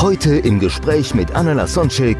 Heute 0.00 0.36
im 0.36 0.60
Gespräch 0.60 1.12
mit 1.12 1.34
Anna 1.34 1.54
Lasonczek, 1.54 2.18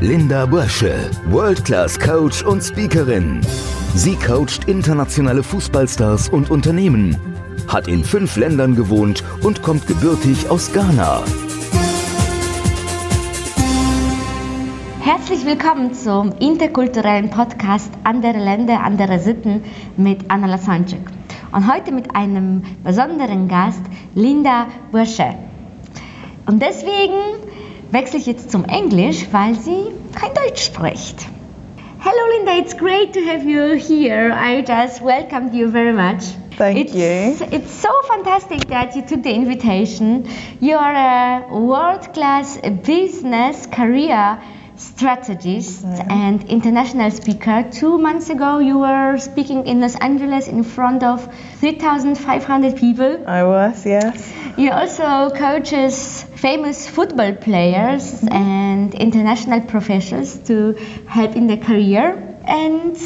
Linda 0.00 0.46
Bösche, 0.46 1.10
World-Class 1.28 2.00
Coach 2.00 2.42
und 2.42 2.62
Speakerin. 2.62 3.42
Sie 3.94 4.16
coacht 4.16 4.66
internationale 4.66 5.42
Fußballstars 5.42 6.30
und 6.30 6.50
Unternehmen, 6.50 7.14
hat 7.68 7.86
in 7.86 8.02
fünf 8.02 8.36
Ländern 8.36 8.74
gewohnt 8.74 9.22
und 9.42 9.60
kommt 9.60 9.86
gebürtig 9.86 10.48
aus 10.48 10.72
Ghana. 10.72 11.22
Herzlich 15.02 15.44
willkommen 15.44 15.92
zum 15.92 16.32
interkulturellen 16.40 17.28
Podcast 17.28 17.92
Andere 18.04 18.38
Länder, 18.38 18.82
andere 18.82 19.18
Sitten 19.18 19.62
mit 19.98 20.30
Anna 20.30 20.46
Lasanczyk. 20.46 21.02
Und 21.52 21.70
heute 21.70 21.92
mit 21.92 22.16
einem 22.16 22.62
besonderen 22.82 23.48
Gast, 23.48 23.82
Linda 24.14 24.68
Bursche. 24.90 25.34
Und 26.46 26.62
deswegen 26.62 27.12
wechsle 27.90 28.20
ich 28.20 28.26
jetzt 28.26 28.52
zum 28.52 28.64
Englisch, 28.64 29.26
weil 29.32 29.56
sie 29.56 29.86
kein 30.14 30.32
Deutsch 30.32 30.64
spricht. 30.64 31.26
Hello 31.98 32.36
Linda, 32.36 32.56
it's 32.56 32.76
great 32.76 33.12
to 33.14 33.20
have 33.20 33.44
you 33.44 33.74
here. 33.74 34.30
I 34.32 34.60
just 34.60 35.02
welcomed 35.02 35.52
you 35.52 35.68
very 35.68 35.92
much. 35.92 36.22
Thank 36.56 36.78
it's, 36.78 36.94
you. 36.94 37.46
It's 37.50 37.82
so 37.82 37.88
fantastic 38.06 38.68
that 38.68 38.94
you 38.94 39.02
took 39.02 39.24
the 39.24 39.34
invitation. 39.34 40.24
You 40.60 40.76
are 40.76 40.94
a 40.94 41.48
world-class 41.50 42.60
business 42.84 43.66
career 43.66 44.38
strategist 44.76 45.84
mm-hmm. 45.84 46.10
and 46.10 46.44
international 46.48 47.10
speaker. 47.10 47.68
Two 47.70 47.98
months 47.98 48.30
ago, 48.30 48.58
you 48.58 48.78
were 48.78 49.18
speaking 49.18 49.66
in 49.66 49.80
Los 49.80 49.96
Angeles 49.96 50.48
in 50.48 50.62
front 50.62 51.02
of 51.02 51.28
3,500 51.60 52.76
people. 52.76 53.28
I 53.28 53.42
was, 53.44 53.84
yes. 53.86 54.32
You 54.56 54.70
also 54.70 55.30
coaches 55.30 56.22
famous 56.36 56.88
football 56.88 57.34
players 57.34 58.14
mm-hmm. 58.14 58.32
and 58.32 58.94
international 58.94 59.60
professionals 59.62 60.38
to 60.48 60.72
help 61.06 61.36
in 61.36 61.46
their 61.46 61.58
career. 61.58 62.22
And 62.44 62.96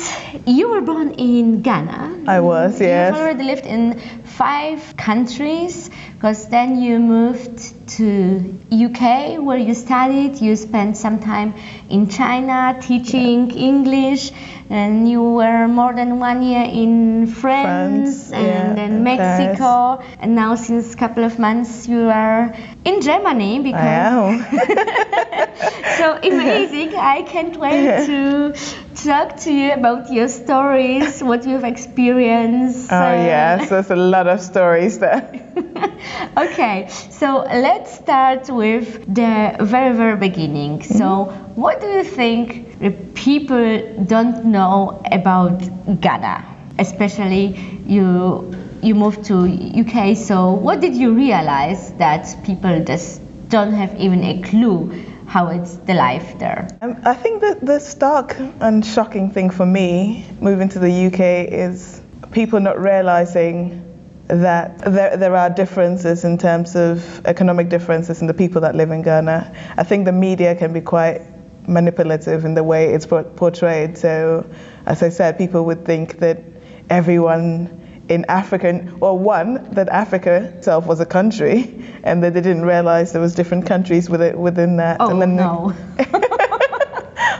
you 0.46 0.68
were 0.68 0.82
born 0.82 1.12
in 1.12 1.62
Ghana. 1.62 2.24
I 2.26 2.40
was, 2.40 2.78
yes. 2.78 3.14
You've 3.14 3.22
already 3.22 3.44
lived 3.44 3.64
in 3.64 3.98
five 4.40 4.96
countries 4.96 5.90
because 6.14 6.48
then 6.48 6.80
you 6.80 6.98
moved 6.98 7.58
to 7.86 8.58
UK 8.72 9.36
where 9.38 9.58
you 9.58 9.74
studied. 9.74 10.40
You 10.40 10.56
spent 10.56 10.96
some 10.96 11.20
time 11.20 11.52
in 11.90 12.08
China 12.08 12.78
teaching 12.80 13.50
English, 13.50 14.32
and 14.70 15.06
you 15.10 15.22
were 15.22 15.68
more 15.68 15.92
than 15.92 16.20
one 16.20 16.42
year 16.42 16.64
in 16.64 17.26
France, 17.26 18.30
France, 18.30 18.32
and 18.32 18.46
yeah, 18.46 18.74
then 18.74 19.04
Mexico, 19.04 20.02
and 20.20 20.34
now 20.34 20.54
since 20.54 20.94
a 20.94 20.96
couple 20.96 21.24
of 21.24 21.38
months 21.38 21.86
you 21.86 22.08
are 22.08 22.54
in 22.86 23.02
Germany 23.02 23.60
because 23.60 24.40
so 25.98 26.18
amazing. 26.22 26.94
I 26.96 27.22
can't 27.28 27.56
wait 27.56 28.06
to 28.10 28.54
talk 28.94 29.36
to 29.38 29.52
you 29.52 29.72
about 29.72 30.12
your 30.12 30.28
stories, 30.28 31.22
what 31.22 31.46
you've 31.46 31.64
experienced. 31.64 32.92
Oh, 32.92 33.12
yes, 33.12 33.68
there's 33.68 33.90
a 33.90 33.96
lot 33.96 34.26
of 34.30 34.40
stories 34.40 34.98
there. 34.98 35.22
okay, 36.36 36.88
so 36.88 37.38
let's 37.38 37.92
start 37.92 38.48
with 38.48 39.12
the 39.12 39.56
very, 39.60 39.94
very 39.94 40.16
beginning. 40.16 40.82
So, 40.82 41.24
what 41.54 41.80
do 41.80 41.86
you 41.88 42.04
think 42.04 42.78
the 42.78 42.90
people 42.90 44.04
don't 44.04 44.46
know 44.46 45.02
about 45.10 45.58
Ghana? 46.00 46.44
Especially 46.78 47.56
you, 47.86 48.54
you 48.82 48.94
moved 48.94 49.24
to 49.24 49.36
UK. 49.44 50.16
So, 50.16 50.52
what 50.52 50.80
did 50.80 50.94
you 50.94 51.14
realize 51.14 51.92
that 51.94 52.36
people 52.44 52.82
just 52.84 53.20
don't 53.48 53.72
have 53.72 53.94
even 54.00 54.22
a 54.24 54.40
clue 54.42 55.04
how 55.26 55.48
it's 55.48 55.76
the 55.76 55.94
life 55.94 56.38
there? 56.38 56.68
Um, 56.80 56.96
I 57.04 57.14
think 57.14 57.40
that 57.42 57.64
the 57.64 57.78
stark 57.78 58.36
and 58.60 58.84
shocking 58.84 59.30
thing 59.30 59.50
for 59.50 59.66
me 59.66 60.26
moving 60.40 60.68
to 60.70 60.78
the 60.78 61.06
UK 61.06 61.52
is 61.52 62.00
people 62.32 62.60
not 62.60 62.80
realizing 62.80 63.89
that 64.30 64.78
there, 64.78 65.16
there 65.16 65.34
are 65.34 65.50
differences 65.50 66.24
in 66.24 66.38
terms 66.38 66.76
of 66.76 67.26
economic 67.26 67.68
differences 67.68 68.20
in 68.20 68.26
the 68.26 68.34
people 68.34 68.60
that 68.60 68.76
live 68.76 68.90
in 68.90 69.02
Ghana. 69.02 69.74
I 69.76 69.82
think 69.82 70.04
the 70.04 70.12
media 70.12 70.54
can 70.54 70.72
be 70.72 70.80
quite 70.80 71.22
manipulative 71.66 72.44
in 72.44 72.54
the 72.54 72.62
way 72.62 72.94
it's 72.94 73.06
portrayed. 73.06 73.98
So, 73.98 74.48
as 74.86 75.02
I 75.02 75.08
said, 75.08 75.36
people 75.36 75.64
would 75.66 75.84
think 75.84 76.18
that 76.20 76.42
everyone 76.88 77.76
in 78.08 78.24
Africa, 78.28 78.88
well, 78.98 79.18
one, 79.18 79.72
that 79.72 79.88
Africa 79.88 80.52
itself 80.56 80.86
was 80.86 81.00
a 81.00 81.06
country, 81.06 81.84
and 82.04 82.22
that 82.22 82.34
they 82.34 82.40
didn't 82.40 82.64
realize 82.64 83.12
there 83.12 83.20
was 83.20 83.34
different 83.34 83.66
countries 83.66 84.08
within, 84.08 84.38
within 84.38 84.76
that. 84.76 84.98
Oh, 85.00 85.10
and 85.10 85.22
then 85.22 85.36
no. 85.36 85.74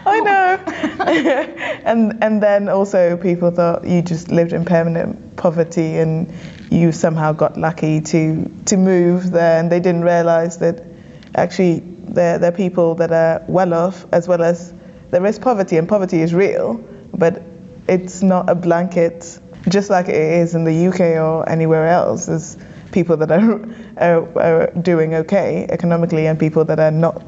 I 0.07 0.21
know. 0.21 0.57
and 1.85 2.23
and 2.23 2.43
then 2.43 2.69
also 2.69 3.17
people 3.17 3.51
thought 3.51 3.87
you 3.87 4.03
just 4.03 4.31
lived 4.31 4.53
in 4.53 4.65
permanent 4.65 5.37
poverty 5.37 5.99
and 5.99 6.33
you 6.71 6.93
somehow 6.93 7.33
got 7.33 7.57
lucky 7.57 8.01
to 8.01 8.51
to 8.67 8.77
move 8.77 9.31
there 9.31 9.59
and 9.59 9.71
they 9.71 9.81
didn't 9.81 10.03
realize 10.03 10.59
that 10.59 10.85
actually 11.35 11.81
there 11.81 12.39
there 12.39 12.53
are 12.53 12.57
people 12.57 12.95
that 12.95 13.13
are 13.13 13.43
well 13.49 13.75
off 13.75 14.07
as 14.13 14.29
well 14.29 14.43
as 14.43 14.73
there 15.11 15.25
is 15.27 15.39
poverty 15.39 15.77
and 15.77 15.89
poverty 15.89 16.21
is 16.21 16.33
real 16.33 16.75
but 17.13 17.43
it's 17.89 18.23
not 18.23 18.49
a 18.49 18.55
blanket 18.55 19.41
just 19.69 19.91
like 19.91 20.09
it 20.09 20.15
is 20.15 20.55
in 20.55 20.65
the 20.65 20.87
UK 20.89 21.01
or 21.23 21.49
anywhere 21.49 21.89
else. 21.89 22.27
There's 22.27 22.57
people 22.93 23.17
that 23.19 23.31
are, 23.31 23.61
are, 23.97 24.39
are 24.39 24.67
doing 24.73 25.15
okay 25.15 25.67
economically 25.69 26.27
and 26.27 26.39
people 26.39 26.65
that 26.67 26.81
are 26.81 26.91
not 26.91 27.23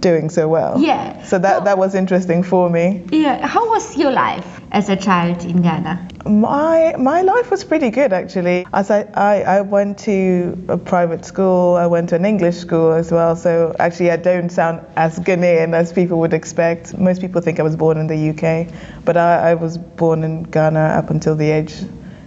doing 0.00 0.30
so 0.30 0.48
well 0.48 0.80
Yeah. 0.80 1.22
so 1.24 1.38
that 1.38 1.64
that 1.64 1.78
was 1.78 1.94
interesting 1.94 2.42
for 2.42 2.68
me 2.70 3.04
Yeah, 3.10 3.46
how 3.46 3.68
was 3.68 3.96
your 3.96 4.10
life 4.10 4.60
as 4.72 4.88
a 4.88 4.96
child 4.96 5.44
in 5.44 5.62
Ghana? 5.62 6.08
My 6.26 6.94
my 6.98 7.22
life 7.22 7.50
was 7.50 7.64
pretty 7.64 7.90
good 7.90 8.12
actually. 8.12 8.66
As 8.72 8.90
I, 8.90 9.00
I, 9.14 9.42
I 9.42 9.60
went 9.62 9.98
to 10.00 10.56
a 10.68 10.76
private 10.76 11.24
school, 11.24 11.76
I 11.76 11.86
went 11.86 12.10
to 12.10 12.16
an 12.16 12.24
English 12.24 12.56
school 12.56 12.92
as 12.92 13.10
well. 13.10 13.36
So 13.36 13.74
actually 13.78 14.10
I 14.10 14.16
don't 14.16 14.50
sound 14.50 14.84
as 14.96 15.18
Ghanaian 15.18 15.74
as 15.74 15.92
people 15.92 16.20
would 16.20 16.34
expect. 16.34 16.96
Most 16.96 17.20
people 17.20 17.40
think 17.40 17.58
I 17.58 17.62
was 17.62 17.76
born 17.76 17.96
in 17.98 18.06
the 18.06 18.30
UK, 18.30 18.72
but 19.04 19.16
I, 19.16 19.50
I 19.50 19.54
was 19.54 19.78
born 19.78 20.22
in 20.24 20.44
Ghana 20.44 20.94
up 20.98 21.10
until 21.10 21.34
the 21.34 21.50
age 21.50 21.74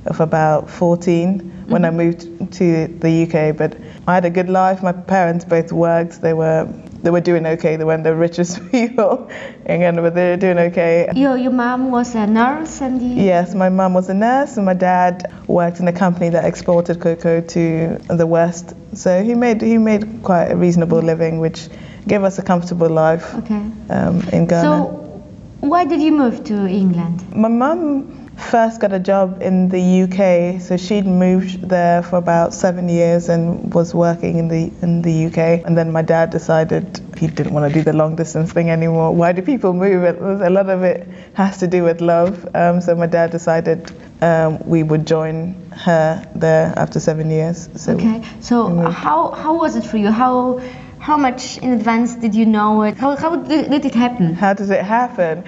of 0.06 0.20
about 0.20 0.70
14 0.70 1.66
when 1.68 1.86
I 1.86 1.90
mm-hmm. 1.90 1.98
moved 1.98 2.54
to 2.54 2.88
the 2.88 3.24
UK. 3.24 3.56
But 3.56 3.78
I 4.08 4.16
had 4.16 4.26
a 4.26 4.30
good 4.30 4.50
life. 4.50 4.84
My 4.84 4.92
parents 4.92 5.46
both 5.46 5.72
worked. 5.72 6.22
They 6.22 6.34
were 6.34 6.68
they 7.04 7.12
were 7.12 7.22
doing 7.22 7.46
okay. 7.46 7.76
They 7.76 7.84
weren't 7.84 8.04
the 8.04 8.16
richest 8.16 8.60
people 8.72 9.30
in 9.66 9.82
Ghana, 9.82 10.02
but 10.02 10.16
they 10.16 10.32
were 10.32 10.38
doing 10.38 10.58
okay. 10.58 11.10
Your, 11.16 11.38
your 11.38 11.52
mom 11.52 11.92
was 11.92 12.16
a 12.16 12.26
nurse 12.26 12.82
and 12.82 13.02
you, 13.02 13.24
Yes, 13.24 13.54
my 13.54 13.70
mom 13.70 13.94
was 13.94 14.10
a 14.10 14.14
nurse 14.14 14.58
and 14.58 14.66
my 14.66 14.74
dad 14.74 15.32
worked 15.48 15.80
in 15.80 15.88
a 15.88 15.94
company 15.94 16.30
that 16.30 16.46
exported 16.46 17.00
cocoa 17.02 17.42
to 17.42 17.98
the 18.08 18.26
West. 18.26 18.74
So 18.96 19.22
he 19.24 19.36
made 19.36 19.62
he 19.62 19.78
made 19.78 20.24
quite 20.24 20.52
a 20.52 20.56
reasonable 20.56 21.00
living, 21.02 21.40
which 21.40 21.68
gave 22.08 22.24
us 22.24 22.40
a 22.40 22.44
comfortable 22.44 22.90
life 22.90 23.34
Okay. 23.36 23.64
um, 23.90 24.22
in 24.32 24.48
Ghana. 24.48 24.62
So, 24.62 25.24
why 25.60 25.86
did 25.86 26.02
you 26.02 26.12
move 26.12 26.44
to 26.46 26.68
England? 26.68 27.24
my 27.36 27.48
mum 27.50 28.23
first 28.38 28.82
got 28.82 28.94
a 28.94 29.00
job 29.00 29.42
in 29.42 29.70
the 29.70 30.04
UK, 30.04 30.62
so 30.62 30.78
she'd 30.78 31.06
moved 31.06 31.68
there 31.68 32.04
for 32.04 32.18
about 32.18 32.54
seven 32.54 32.90
years 32.90 33.30
and 33.30 33.74
was 33.74 33.94
working 33.94 34.38
in 34.38 34.48
the 34.48 34.72
in 34.82 35.02
the 35.02 35.26
UK. 35.28 35.66
And 35.66 35.78
then 35.78 35.92
my 35.92 36.02
dad 36.02 36.30
decided 36.30 37.00
he 37.18 37.28
didn't 37.28 37.54
want 37.54 37.72
to 37.72 37.74
do 37.74 37.84
the 37.84 37.94
long 37.94 38.16
distance 38.16 38.52
thing 38.52 38.70
anymore. 38.70 39.14
Why 39.14 39.32
do 39.32 39.42
people 39.42 39.74
move? 39.74 40.04
It 40.04 40.20
was, 40.20 40.42
a 40.42 40.50
lot 40.50 40.70
of 40.70 40.84
it 40.84 41.08
has 41.34 41.58
to 41.60 41.68
do 41.68 41.84
with 41.84 42.02
love. 42.02 42.48
Um, 42.56 42.82
so 42.82 42.96
my 42.96 43.08
dad 43.08 43.32
decided 43.32 43.92
um, 44.22 44.60
we 44.66 44.84
would 44.84 45.06
join 45.06 45.54
her 45.72 46.24
there 46.36 46.74
after 46.78 47.00
seven 47.00 47.30
years. 47.30 47.70
So 47.76 47.94
Okay. 47.94 48.24
So, 48.42 48.90
how, 48.90 49.32
how 49.32 49.58
was 49.58 49.76
it 49.76 49.86
for 49.86 49.98
you? 49.98 50.12
How, 50.12 50.62
how 51.00 51.18
much 51.18 51.58
in 51.58 51.72
advance 51.74 52.16
did 52.16 52.34
you 52.34 52.46
know 52.46 52.84
it? 52.84 52.98
How, 52.98 53.16
how 53.16 53.36
did, 53.36 53.70
did 53.70 53.86
it 53.86 53.96
happen? 53.96 54.34
How 54.34 54.54
does 54.54 54.70
it 54.70 54.84
happen? 54.84 55.44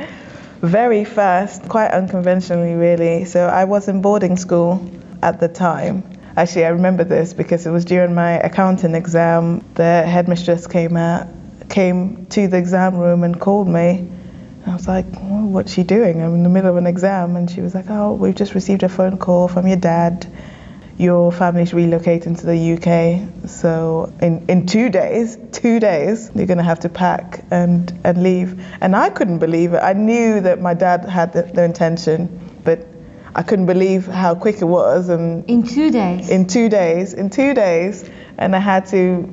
Very 0.65 1.05
fast, 1.05 1.69
quite 1.69 1.91
unconventionally, 1.91 2.73
really. 2.73 3.25
So 3.25 3.47
I 3.47 3.65
was 3.65 3.87
in 3.87 4.01
boarding 4.01 4.37
school 4.37 4.83
at 5.21 5.39
the 5.39 5.47
time, 5.47 6.03
Actually, 6.37 6.65
I 6.65 6.69
remember 6.69 7.05
this 7.05 7.33
because 7.33 7.65
it 7.65 7.71
was 7.71 7.85
during 7.85 8.13
my 8.13 8.33
accounting 8.33 8.93
exam. 8.93 9.63
The 9.75 10.03
headmistress 10.03 10.67
came 10.67 10.97
out, 10.97 11.27
came 11.69 12.25
to 12.27 12.49
the 12.49 12.57
exam 12.57 12.97
room 12.97 13.23
and 13.23 13.39
called 13.39 13.69
me. 13.69 14.11
I 14.67 14.73
was 14.73 14.85
like, 14.85 15.05
well, 15.13 15.43
what's 15.43 15.71
she 15.71 15.83
doing? 15.83 16.21
I'm 16.21 16.33
in 16.33 16.43
the 16.43 16.49
middle 16.49 16.69
of 16.69 16.75
an 16.75 16.87
exam. 16.87 17.37
And 17.37 17.49
she 17.49 17.61
was 17.61 17.73
like, 17.73 17.85
oh, 17.89 18.15
we've 18.15 18.35
just 18.35 18.53
received 18.53 18.83
a 18.83 18.89
phone 18.89 19.17
call 19.17 19.47
from 19.47 19.65
your 19.65 19.77
dad. 19.77 20.27
Your 20.97 21.31
family's 21.31 21.71
relocating 21.71 22.39
to 22.39 22.45
the 22.45 22.73
UK. 22.75 23.49
So 23.49 24.13
in, 24.21 24.45
in 24.47 24.65
two 24.65 24.89
days, 24.89 25.37
two 25.51 25.79
days, 25.79 26.31
you're 26.33 26.45
going 26.45 26.57
to 26.57 26.63
have 26.63 26.79
to 26.81 26.89
pack 26.89 27.43
and, 27.51 27.91
and 28.03 28.23
leave. 28.23 28.63
And 28.79 28.95
I 28.95 29.09
couldn't 29.09 29.39
believe 29.39 29.73
it. 29.73 29.79
I 29.79 29.93
knew 29.93 30.39
that 30.41 30.61
my 30.61 30.73
dad 30.73 31.03
had 31.05 31.33
the, 31.33 31.43
the 31.43 31.63
intention, 31.65 32.59
but 32.63 32.87
I 33.35 33.43
couldn't 33.43 33.65
believe 33.65 34.07
how 34.07 34.35
quick 34.35 34.61
it 34.61 34.65
was. 34.65 35.09
And 35.09 35.43
In 35.49 35.63
two 35.63 35.91
days. 35.91 36.29
in 36.29 36.47
two 36.47 36.69
days, 36.69 37.13
in 37.13 37.29
two 37.29 37.53
days, 37.53 38.09
and 38.37 38.55
I 38.55 38.59
had 38.59 38.85
to 38.87 39.29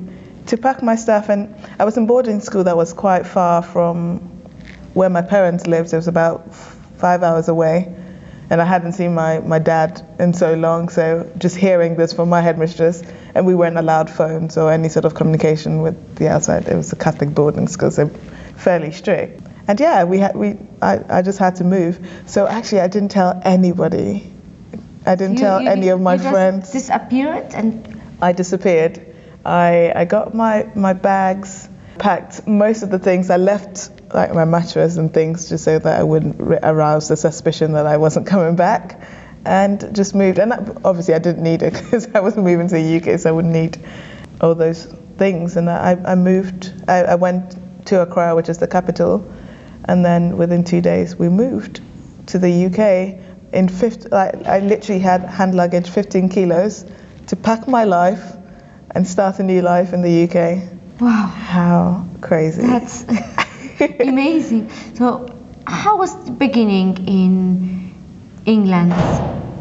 to 0.47 0.57
pack 0.57 0.83
my 0.83 0.95
stuff. 0.95 1.29
And 1.29 1.55
I 1.79 1.85
was 1.85 1.95
in 1.95 2.05
boarding 2.05 2.41
school 2.41 2.65
that 2.65 2.75
was 2.75 2.91
quite 2.91 3.25
far 3.25 3.61
from 3.61 4.17
where 4.93 5.09
my 5.09 5.21
parents 5.21 5.67
lived. 5.67 5.93
It 5.93 5.95
was 5.95 6.09
about 6.09 6.53
five 6.53 7.23
hours 7.23 7.47
away, 7.47 7.95
and 8.53 8.61
I 8.61 8.65
hadn't 8.65 8.93
seen 8.93 9.13
my 9.15 9.39
my 9.39 9.57
dad 9.59 10.01
in 10.19 10.31
so 10.33 10.53
long. 10.53 10.89
So 10.89 11.27
just 11.39 11.55
hearing 11.57 11.95
this 11.95 12.13
from 12.13 12.29
my 12.29 12.39
headmistress, 12.41 13.01
and 13.35 13.47
we 13.47 13.55
weren't 13.55 13.77
allowed 13.77 14.09
phones 14.09 14.57
or 14.57 14.71
any 14.71 14.89
sort 14.89 15.05
of 15.05 15.15
communication 15.15 15.81
with 15.81 16.15
the 16.17 16.27
outside. 16.29 16.67
It 16.67 16.75
was 16.75 16.93
a 16.93 16.95
Catholic 16.95 17.33
boarding 17.33 17.67
school, 17.67 17.89
so 17.91 18.07
fairly 18.57 18.91
strict. 18.91 19.41
And 19.67 19.79
yeah, 19.79 20.03
we 20.03 20.19
had 20.19 20.35
we 20.35 20.57
I, 20.81 20.99
I 21.09 21.21
just 21.23 21.39
had 21.39 21.55
to 21.55 21.63
move. 21.63 21.97
So 22.27 22.45
actually, 22.47 22.81
I 22.81 22.87
didn't 22.87 23.09
tell 23.09 23.41
anybody. 23.43 24.31
I 25.05 25.15
didn't 25.15 25.33
You- 25.39 25.45
tell 25.47 25.61
you- 25.61 25.69
any 25.69 25.89
of 25.89 25.99
my 25.99 26.13
you 26.13 26.19
just 26.19 26.31
friends. 26.31 26.71
disappeared 26.71 27.53
and 27.55 27.99
I 28.21 28.33
disappeared. 28.33 28.99
I, 29.45 29.91
I 29.95 30.05
got 30.05 30.33
my, 30.33 30.67
my 30.75 30.93
bags, 30.93 31.67
packed 31.99 32.47
most 32.47 32.83
of 32.83 32.89
the 32.91 32.99
things. 32.99 33.29
I 33.29 33.35
left 33.37 33.89
like 34.13 34.33
my 34.33 34.45
mattress 34.45 34.97
and 34.97 35.13
things 35.13 35.49
just 35.49 35.63
so 35.63 35.79
that 35.79 35.99
I 35.99 36.03
wouldn't 36.03 36.39
arouse 36.41 37.07
the 37.07 37.17
suspicion 37.17 37.73
that 37.73 37.85
I 37.85 37.97
wasn't 37.97 38.27
coming 38.27 38.55
back, 38.55 39.01
and 39.45 39.93
just 39.95 40.15
moved. 40.15 40.39
And 40.39 40.51
that, 40.51 40.77
obviously 40.85 41.13
I 41.13 41.19
didn't 41.19 41.43
need 41.43 41.61
it 41.63 41.73
because 41.83 42.07
I 42.15 42.19
wasn't 42.21 42.45
moving 42.45 42.67
to 42.67 42.75
the 42.75 42.97
UK, 43.13 43.19
so 43.19 43.29
I 43.29 43.31
wouldn't 43.33 43.53
need 43.53 43.77
all 44.41 44.55
those 44.55 44.85
things. 45.17 45.57
And 45.57 45.69
I, 45.69 45.97
I 46.05 46.15
moved. 46.15 46.73
I, 46.87 47.03
I 47.03 47.15
went 47.15 47.55
to 47.87 48.01
Accra, 48.01 48.35
which 48.35 48.49
is 48.49 48.57
the 48.59 48.67
capital, 48.67 49.25
and 49.85 50.05
then 50.05 50.37
within 50.37 50.63
two 50.63 50.81
days 50.81 51.15
we 51.15 51.29
moved 51.29 51.81
to 52.27 52.39
the 52.39 52.65
UK. 52.67 53.19
In 53.53 53.67
50, 53.69 54.09
like, 54.09 54.47
I 54.47 54.59
literally 54.59 54.99
had 54.99 55.21
hand 55.25 55.53
luggage, 55.53 55.87
15 55.87 56.29
kilos, 56.29 56.85
to 57.27 57.35
pack 57.35 57.67
my 57.67 57.83
life 57.83 58.33
and 58.91 59.07
start 59.07 59.37
a 59.39 59.43
new 59.43 59.61
life 59.61 59.93
in 59.93 60.01
the 60.01 60.23
UK. 60.23 60.63
wow, 60.99 61.27
How 61.27 62.05
crazy. 62.21 62.63
that's 62.63 63.03
amazing. 63.99 64.69
So, 64.95 65.27
how 65.65 65.97
was 65.97 66.25
the 66.25 66.31
beginning 66.31 67.07
in 67.07 67.93
England 68.45 68.93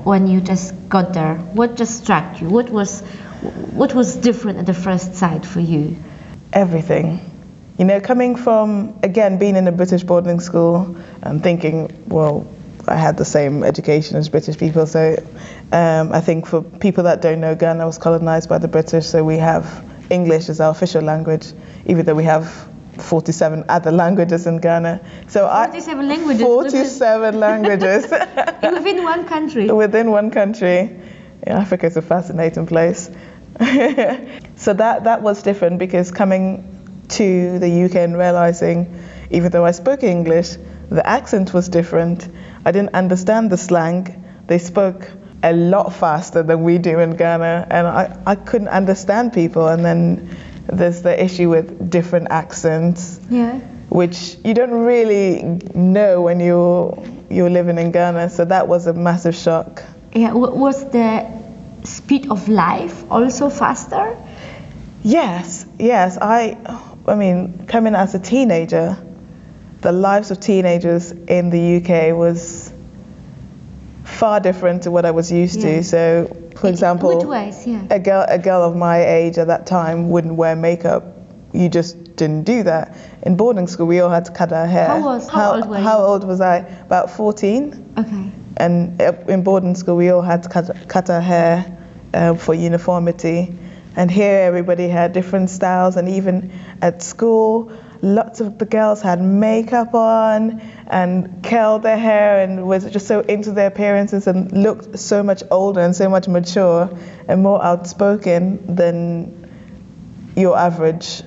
when 0.04 0.26
you 0.26 0.40
just 0.40 0.74
got 0.88 1.12
there? 1.14 1.36
What 1.36 1.76
just 1.76 2.02
struck 2.02 2.40
you? 2.40 2.48
What 2.48 2.70
was 2.70 3.02
what 3.72 3.94
was 3.94 4.16
different 4.16 4.58
at 4.58 4.66
the 4.66 4.74
first 4.74 5.14
sight 5.14 5.44
for 5.44 5.60
you? 5.60 5.96
Everything. 6.52 7.28
You 7.78 7.86
know, 7.86 8.00
coming 8.00 8.36
from, 8.36 8.98
again, 9.02 9.38
being 9.38 9.56
in 9.56 9.66
a 9.66 9.72
British 9.72 10.04
boarding 10.04 10.38
school 10.40 10.96
and 11.22 11.42
thinking, 11.42 11.90
well, 12.06 12.46
I 12.86 12.96
had 12.96 13.16
the 13.16 13.24
same 13.24 13.64
education 13.64 14.16
as 14.16 14.28
British 14.28 14.58
people. 14.58 14.86
So 14.86 15.16
um, 15.72 16.12
I 16.12 16.20
think 16.20 16.46
for 16.46 16.62
people 16.62 17.04
that 17.04 17.22
don't 17.22 17.40
know, 17.40 17.54
Ghana 17.54 17.86
was 17.86 17.98
colonized 17.98 18.48
by 18.48 18.58
the 18.58 18.68
British. 18.68 19.06
So 19.06 19.24
we 19.24 19.38
have 19.38 19.84
English 20.10 20.48
as 20.48 20.60
our 20.60 20.70
official 20.70 21.02
language, 21.02 21.52
even 21.86 22.04
though 22.04 22.14
we 22.14 22.24
have 22.24 22.68
47 23.02 23.64
other 23.68 23.92
languages 23.92 24.46
in 24.46 24.58
Ghana. 24.58 25.00
So 25.28 25.48
47 25.48 26.04
I, 26.04 26.08
languages, 26.08 26.42
47 26.42 27.40
languages. 27.40 28.02
Within 28.62 29.02
one 29.04 29.26
country. 29.26 29.70
within 29.70 30.10
one 30.10 30.30
country. 30.30 31.00
Yeah, 31.46 31.58
Africa 31.58 31.86
is 31.86 31.96
a 31.96 32.02
fascinating 32.02 32.66
place. 32.66 33.10
so 34.56 34.72
that 34.72 35.04
that 35.04 35.22
was 35.22 35.42
different 35.42 35.78
because 35.78 36.10
coming 36.10 36.68
to 37.08 37.58
the 37.58 37.84
UK 37.84 37.96
and 37.96 38.16
realizing, 38.16 39.02
even 39.30 39.50
though 39.50 39.64
I 39.64 39.72
spoke 39.72 40.02
English, 40.02 40.56
the 40.88 41.06
accent 41.06 41.52
was 41.52 41.68
different. 41.68 42.28
I 42.64 42.72
didn't 42.72 42.94
understand 42.94 43.50
the 43.50 43.56
slang. 43.56 44.24
They 44.46 44.58
spoke 44.58 45.10
a 45.42 45.52
lot 45.52 45.92
faster 45.92 46.42
than 46.42 46.62
we 46.62 46.78
do 46.78 47.00
in 47.00 47.10
Ghana, 47.10 47.66
and 47.70 47.86
I, 47.86 48.16
I 48.26 48.34
couldn't 48.36 48.68
understand 48.68 49.32
people. 49.32 49.68
And 49.68 49.84
then 49.84 50.36
there's 50.66 51.02
the 51.02 51.22
issue 51.22 51.48
with 51.50 51.90
different 51.90 52.28
accents 52.30 53.20
Yeah. 53.30 53.58
which 53.88 54.36
you 54.44 54.54
don't 54.54 54.70
really 54.84 55.42
know 55.74 56.22
when 56.22 56.40
you're 56.40 57.02
you're 57.30 57.50
living 57.50 57.78
in 57.78 57.92
Ghana. 57.92 58.28
So 58.30 58.44
that 58.44 58.68
was 58.68 58.86
a 58.86 58.92
massive 58.92 59.34
shock. 59.34 59.82
Yeah. 60.14 60.28
w- 60.28 60.54
Was 60.54 60.84
the 60.90 61.26
speed 61.84 62.30
of 62.30 62.48
life 62.48 63.04
also 63.10 63.48
faster? 63.50 64.16
Yes, 65.02 65.66
yes. 65.78 66.16
I, 66.20 66.56
I 67.06 67.14
mean, 67.14 67.66
coming 67.66 67.94
as 67.94 68.14
a 68.14 68.18
teenager, 68.18 68.96
the 69.80 69.92
lives 69.92 70.30
of 70.30 70.40
teenagers 70.40 71.10
in 71.10 71.50
the 71.50 71.76
UK 71.78 72.16
was 72.16 72.71
far 74.22 74.38
different 74.40 74.82
to 74.84 74.90
what 74.94 75.04
I 75.04 75.10
was 75.10 75.32
used 75.32 75.60
Yeah. 75.60 75.76
to. 75.78 75.82
So, 75.82 76.00
for 76.54 76.68
In 76.68 76.72
example, 76.74 77.10
ways? 77.26 77.66
Yeah. 77.66 77.82
a 77.90 77.98
girl 77.98 78.24
a 78.28 78.38
girl 78.38 78.62
of 78.68 78.74
my 78.76 78.98
age 79.20 79.36
at 79.42 79.48
that 79.48 79.66
time 79.66 79.98
wouldn't 80.12 80.36
wear 80.42 80.54
makeup. 80.54 81.02
You 81.52 81.68
just 81.68 81.96
didn't 82.20 82.44
do 82.44 82.62
that. 82.62 82.84
In 83.26 83.34
boarding 83.36 83.66
school, 83.68 83.88
we 83.88 83.98
all 84.02 84.10
had 84.10 84.24
to 84.26 84.32
cut 84.32 84.52
our 84.52 84.66
hair. 84.76 84.86
How 84.86 85.00
was- 85.10 85.28
how 85.28 85.54
old 85.54 85.66
were 85.68 85.78
you? 85.78 85.88
how 85.88 85.98
old 86.10 86.24
was 86.24 86.40
I? 86.40 86.56
About 86.86 87.10
14. 87.10 87.74
Okay. 87.98 88.24
And 88.56 88.74
uh, 89.02 89.12
in 89.34 89.42
boarding 89.42 89.74
school, 89.74 89.96
we 89.96 90.08
all 90.14 90.22
had 90.22 90.42
to 90.44 90.48
cut, 90.48 90.66
cut 90.88 91.10
our 91.10 91.20
hair 91.20 91.64
uh, 92.14 92.34
for 92.44 92.54
uniformity. 92.54 93.40
And 93.96 94.10
here, 94.10 94.38
everybody 94.50 94.86
had 94.88 95.12
different 95.12 95.50
styles. 95.50 95.96
And 95.96 96.08
even 96.08 96.50
at 96.80 97.02
school, 97.02 97.72
lots 98.02 98.40
of 98.40 98.58
the 98.58 98.64
girls 98.66 99.00
had 99.00 99.22
makeup 99.22 99.94
on 99.94 100.60
and 100.88 101.42
curled 101.44 101.84
their 101.84 101.96
hair 101.96 102.40
and 102.40 102.66
was 102.66 102.84
just 102.90 103.06
so 103.06 103.20
into 103.20 103.52
their 103.52 103.68
appearances 103.68 104.26
and 104.26 104.50
looked 104.52 104.98
so 104.98 105.22
much 105.22 105.42
older 105.52 105.80
and 105.80 105.94
so 105.94 106.08
much 106.08 106.26
mature 106.26 106.90
and 107.28 107.42
more 107.42 107.64
outspoken 107.64 108.74
than 108.74 109.48
your 110.36 110.58
average 110.58 111.22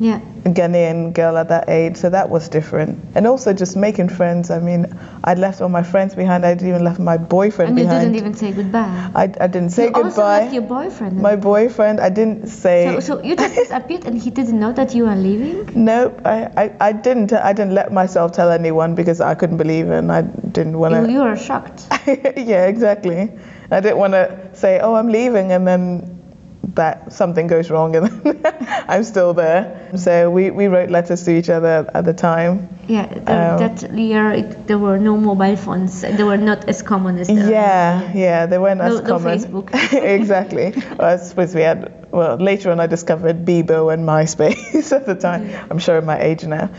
Yeah. 0.00 0.20
a 0.44 0.48
Ghanaian 0.50 1.12
girl 1.14 1.36
at 1.38 1.48
that 1.48 1.68
age, 1.68 1.96
so 1.96 2.10
that 2.10 2.28
was 2.28 2.48
different. 2.48 2.98
And 3.14 3.26
also 3.26 3.52
just 3.52 3.76
making 3.76 4.08
friends. 4.08 4.50
I 4.50 4.58
mean, 4.58 4.86
I'd 5.22 5.38
left 5.38 5.60
all 5.60 5.68
my 5.68 5.82
friends 5.84 6.14
behind. 6.14 6.44
I'd 6.44 6.60
even 6.62 6.82
left 6.82 6.98
my 6.98 7.16
boyfriend 7.16 7.76
behind. 7.76 8.06
And 8.06 8.14
you 8.14 8.20
didn't 8.20 8.26
even 8.26 8.34
say 8.34 8.52
goodbye. 8.52 9.10
I, 9.14 9.22
I 9.40 9.46
didn't 9.46 9.70
say 9.70 9.84
you 9.84 9.92
also 9.94 10.08
goodbye. 10.08 10.40
left 10.40 10.52
your 10.54 10.62
boyfriend. 10.62 11.20
my 11.20 11.36
boyfriend, 11.36 12.00
I 12.00 12.08
didn't 12.08 12.48
say. 12.48 12.92
so, 12.94 13.00
so 13.00 13.22
you 13.22 13.36
just 13.36 13.54
disappeared 13.54 14.04
and 14.06 14.20
he 14.20 14.30
didn't 14.30 14.58
know 14.58 14.72
that 14.72 14.94
you 14.94 15.04
were 15.04 15.16
leaving? 15.16 15.70
Nope, 15.84 16.20
I, 16.24 16.50
I, 16.56 16.76
I 16.80 16.92
didn't. 16.92 17.32
I 17.32 17.52
didn't 17.52 17.74
let 17.74 17.92
myself 17.92 18.32
tell 18.32 18.50
anyone 18.50 18.94
because 18.94 19.20
I 19.20 19.34
couldn't 19.34 19.58
believe 19.58 19.86
it, 19.90 19.98
and 19.98 20.10
I 20.10 20.22
didn't 20.22 20.76
want 20.78 20.94
You, 20.94 21.06
to. 21.06 21.12
you 21.12 21.20
were 21.22 21.36
shocked. 21.36 21.86
yeah, 22.06 22.66
exactly. 22.66 23.30
I 23.70 23.80
didn't 23.80 23.98
want 23.98 24.12
to 24.14 24.50
say, 24.54 24.80
"Oh, 24.80 24.94
I'm 24.94 25.08
leaving," 25.08 25.52
and 25.52 25.66
then 25.66 26.13
that 26.74 27.12
something 27.12 27.46
goes 27.46 27.70
wrong, 27.70 27.96
and 27.96 28.46
I'm 28.88 29.04
still 29.04 29.34
there. 29.34 29.90
So 29.96 30.30
we, 30.30 30.50
we 30.50 30.66
wrote 30.66 30.90
letters 30.90 31.24
to 31.24 31.30
each 31.36 31.48
other 31.50 31.88
at 31.94 32.04
the 32.04 32.12
time. 32.14 32.68
Yeah, 32.88 33.06
the, 33.06 33.18
Um, 33.52 33.58
that 33.58 33.92
year 33.94 34.30
it, 34.32 34.66
there 34.66 34.78
were 34.78 34.98
no 34.98 35.16
mobile 35.16 35.56
phones. 35.56 36.00
They 36.02 36.22
were 36.24 36.36
not 36.36 36.68
as 36.68 36.82
common 36.82 37.18
as 37.18 37.28
the 37.28 37.34
Yeah, 37.34 38.12
yeah, 38.14 38.46
they 38.46 38.58
weren't 38.58 38.80
as 38.80 38.94
No- 38.94 39.00
no 39.00 39.08
common. 39.08 39.38
Facebook. 39.38 39.70
exactly. 39.92 40.72
Well, 40.98 41.08
I 41.08 41.16
suppose 41.16 41.54
we 41.54 41.62
had. 41.62 42.06
Well, 42.10 42.36
later 42.36 42.70
on, 42.70 42.80
I 42.80 42.86
discovered 42.86 43.44
Bebo 43.44 43.92
and 43.92 44.06
MySpace 44.06 44.92
at 44.96 45.06
the 45.06 45.14
time. 45.14 45.50
I'm 45.70 45.78
showing 45.78 46.06
my 46.06 46.20
age 46.20 46.44
now. 46.44 46.70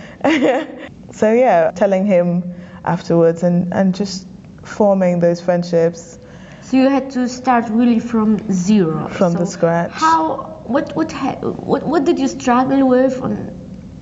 so 1.12 1.32
yeah, 1.34 1.72
telling 1.72 2.06
him 2.06 2.54
afterwards 2.84 3.44
and 3.44 3.74
and 3.74 3.96
just 3.96 4.28
forming 4.64 5.20
those 5.20 5.42
friendships. 5.42 6.20
So 6.66 6.78
you 6.78 6.90
had 6.90 7.12
to 7.12 7.28
start 7.30 7.66
really 7.70 8.00
from 8.00 8.52
zero. 8.52 9.08
From 9.08 9.34
so 9.34 9.40
the 9.40 9.46
scratch. 9.46 9.92
How? 9.92 10.62
What? 10.66 10.96
What? 10.96 11.12
ha- 11.12 11.40
What? 11.42 11.84
What 11.84 12.06
did 12.06 12.18
you 12.20 12.28
struggle 12.28 12.88
with, 12.88 13.22
and, 13.22 13.52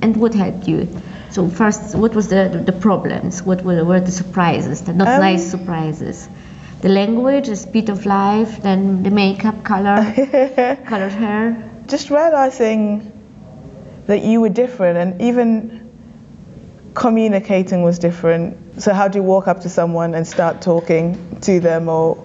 and 0.02 0.16
what 0.18 0.34
helped 0.34 0.68
you? 0.68 0.88
So 1.32 1.50
first, 1.50 1.94
what 1.96 2.16
was 2.16 2.28
the 2.30 2.64
the 2.66 2.72
problems? 2.72 3.44
What 3.44 3.64
were, 3.64 3.84
were 3.84 4.00
the 4.00 4.12
surprises? 4.12 4.82
The 4.82 4.94
not 4.94 5.08
Um, 5.08 5.20
nice 5.20 5.46
surprises. 5.52 6.30
The 6.82 6.90
language, 6.90 7.48
the 7.48 7.56
speed 7.56 7.90
of 7.90 8.06
life, 8.06 8.62
then 8.62 9.04
the 9.04 9.10
makeup, 9.12 9.64
color, 9.64 9.98
colored 10.86 11.12
hair. 11.14 11.58
just 11.88 12.10
realizing 12.10 13.12
that 14.08 14.22
you 14.24 14.42
were 14.42 14.50
different 14.50 14.98
and 14.98 15.22
even 15.22 15.80
communicating 16.94 17.84
was 17.84 18.00
different. 18.00 18.58
So 18.82 18.94
how 18.94 19.08
do 19.08 19.20
you 19.20 19.24
walk 19.24 19.48
up 19.48 19.62
to 19.62 19.70
someone 19.70 20.14
and 20.14 20.28
start 20.28 20.62
talking 20.62 21.18
to 21.42 21.60
them 21.60 21.88
or 21.90 22.18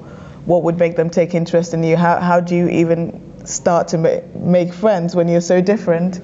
what 0.48 0.62
would 0.62 0.78
make 0.78 0.96
them 0.96 1.10
take 1.10 1.34
interest 1.34 1.74
in 1.74 1.82
you? 1.82 1.94
How, 1.94 2.18
how 2.20 2.40
do 2.40 2.56
you 2.56 2.68
even 2.70 3.46
start 3.46 3.88
to 3.88 3.98
ma- 3.98 4.20
make 4.34 4.72
friends 4.72 5.14
when 5.14 5.28
you're 5.28 5.42
so 5.42 5.60
different? 5.60 6.22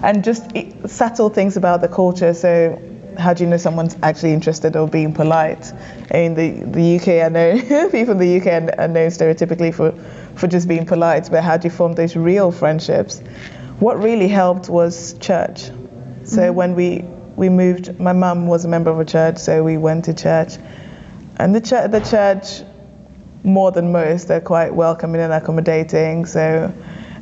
And 0.00 0.22
just 0.22 0.44
subtle 0.86 1.28
things 1.28 1.56
about 1.56 1.80
the 1.80 1.88
culture. 1.88 2.34
So, 2.34 2.80
how 3.18 3.34
do 3.34 3.42
you 3.42 3.50
know 3.50 3.56
someone's 3.56 3.96
actually 4.04 4.32
interested 4.32 4.76
or 4.76 4.86
being 4.86 5.12
polite? 5.12 5.72
In 6.12 6.34
the, 6.34 6.50
the 6.50 6.96
UK, 6.96 7.26
I 7.26 7.28
know 7.30 7.88
people 7.90 8.12
in 8.12 8.18
the 8.18 8.40
UK 8.40 8.46
are 8.46 8.82
are 8.82 8.88
known 8.88 9.10
stereotypically 9.10 9.74
for, 9.74 9.90
for 10.36 10.46
just 10.46 10.68
being 10.68 10.86
polite, 10.86 11.28
but 11.28 11.42
how 11.42 11.56
do 11.56 11.66
you 11.66 11.74
form 11.74 11.94
those 11.94 12.14
real 12.14 12.52
friendships? 12.52 13.18
What 13.80 14.00
really 14.00 14.28
helped 14.28 14.68
was 14.68 15.14
church. 15.18 15.62
So 15.62 16.42
mm-hmm. 16.42 16.54
when 16.54 16.74
we 16.76 17.04
we 17.34 17.48
moved, 17.48 17.98
my 17.98 18.12
mum 18.12 18.46
was 18.46 18.64
a 18.64 18.68
member 18.68 18.92
of 18.92 19.00
a 19.00 19.04
church, 19.04 19.38
so 19.38 19.64
we 19.64 19.78
went 19.78 20.04
to 20.04 20.14
church, 20.14 20.58
and 21.38 21.52
the 21.52 21.60
church 21.60 21.90
the 21.90 22.00
church 22.00 22.62
more 23.44 23.70
than 23.70 23.92
most 23.92 24.28
they're 24.28 24.40
quite 24.40 24.74
welcoming 24.74 25.20
and 25.20 25.32
accommodating. 25.32 26.26
So, 26.26 26.72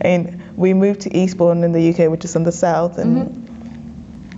I 0.03 0.05
mean, 0.05 0.43
we 0.57 0.73
moved 0.73 1.03
to 1.03 1.17
Eastbourne 1.17 1.65
in 1.65 1.73
the 1.73 1.91
UK, 1.91 2.11
which 2.11 2.25
is 2.25 2.37
in 2.37 2.45
the 2.45 2.53
south, 2.53 2.99
and 2.99 3.29
mm-hmm. 3.29 3.52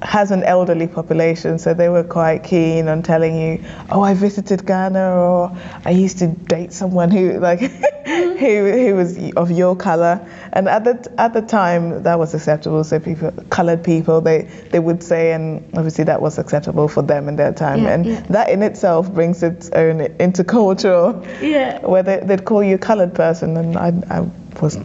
Has 0.05 0.31
an 0.31 0.43
elderly 0.45 0.87
population, 0.87 1.59
so 1.59 1.73
they 1.73 1.89
were 1.89 2.05
quite 2.05 2.45
keen 2.45 2.89
on 2.89 3.03
telling 3.03 3.37
you, 3.37 3.65
"Oh, 3.91 4.03
I 4.03 4.15
visited 4.15 4.67
Ghana," 4.67 5.17
or 5.17 5.57
"I 5.85 5.91
used 5.91 6.19
to 6.19 6.29
date 6.29 6.73
someone 6.73 7.11
who 7.11 7.39
like 7.41 7.61
mm-hmm. 7.61 8.37
who 8.37 8.71
who 8.73 8.95
was 8.95 9.19
of 9.35 9.51
your 9.51 9.75
color." 9.75 10.21
And 10.53 10.69
at 10.69 10.85
the 10.85 11.13
at 11.19 11.33
the 11.33 11.41
time, 11.43 12.03
that 12.03 12.19
was 12.19 12.35
acceptable. 12.35 12.85
So 12.85 13.01
people, 13.01 13.33
colored 13.49 13.83
people, 13.83 14.21
they 14.21 14.43
they 14.71 14.79
would 14.79 15.03
say, 15.03 15.33
and 15.33 15.65
obviously 15.75 16.05
that 16.05 16.21
was 16.21 16.39
acceptable 16.39 16.87
for 16.87 17.03
them 17.03 17.29
in 17.29 17.37
their 17.37 17.53
time. 17.53 17.85
Yeah, 17.85 17.95
and 17.95 18.07
yeah. 18.07 18.21
that 18.29 18.51
in 18.51 18.63
itself 18.63 19.13
brings 19.13 19.43
its 19.43 19.71
own 19.71 19.99
intercultural, 19.99 21.25
Yeah. 21.41 21.81
where 21.81 22.03
they, 22.03 22.21
they'd 22.23 22.45
call 22.45 22.63
you 22.63 22.75
a 22.75 22.79
colored 22.79 23.15
person, 23.15 23.57
and 23.57 23.77
I 23.79 23.93
I 24.11 24.21
was 24.61 24.79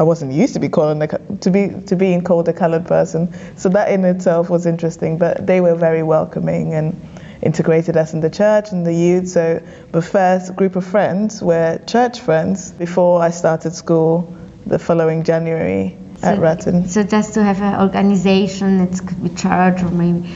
I 0.00 0.02
wasn't 0.02 0.32
used 0.32 0.54
to 0.54 0.60
be 0.60 0.70
called 0.70 1.02
a, 1.02 1.08
co- 1.08 1.36
to 1.42 1.50
be 1.50 1.68
to 1.88 1.94
being 1.94 2.22
called 2.24 2.48
a 2.48 2.54
colored 2.54 2.86
person. 2.86 3.34
So 3.56 3.68
that 3.68 3.92
in 3.92 4.02
itself 4.06 4.48
was 4.48 4.64
interesting. 4.64 5.18
But 5.18 5.46
they 5.46 5.60
were 5.60 5.74
very 5.74 6.02
welcoming 6.02 6.72
and 6.72 6.98
integrated 7.42 7.98
us 7.98 8.14
in 8.14 8.20
the 8.20 8.30
church 8.30 8.72
and 8.72 8.86
the 8.86 8.94
youth. 8.94 9.28
So 9.28 9.62
the 9.92 10.00
first 10.00 10.56
group 10.56 10.76
of 10.76 10.86
friends 10.86 11.42
were 11.42 11.78
church 11.86 12.20
friends 12.20 12.70
before 12.70 13.20
I 13.20 13.28
started 13.28 13.74
school 13.74 14.34
the 14.64 14.78
following 14.78 15.22
January 15.22 15.98
at 16.22 16.38
Ratton. 16.38 16.88
So 16.88 17.02
just 17.02 17.34
to 17.34 17.44
have 17.44 17.60
an 17.60 17.82
organization, 17.82 18.80
it 18.80 18.98
could 19.06 19.22
be 19.22 19.28
church 19.28 19.82
or 19.82 19.90
maybe 19.90 20.30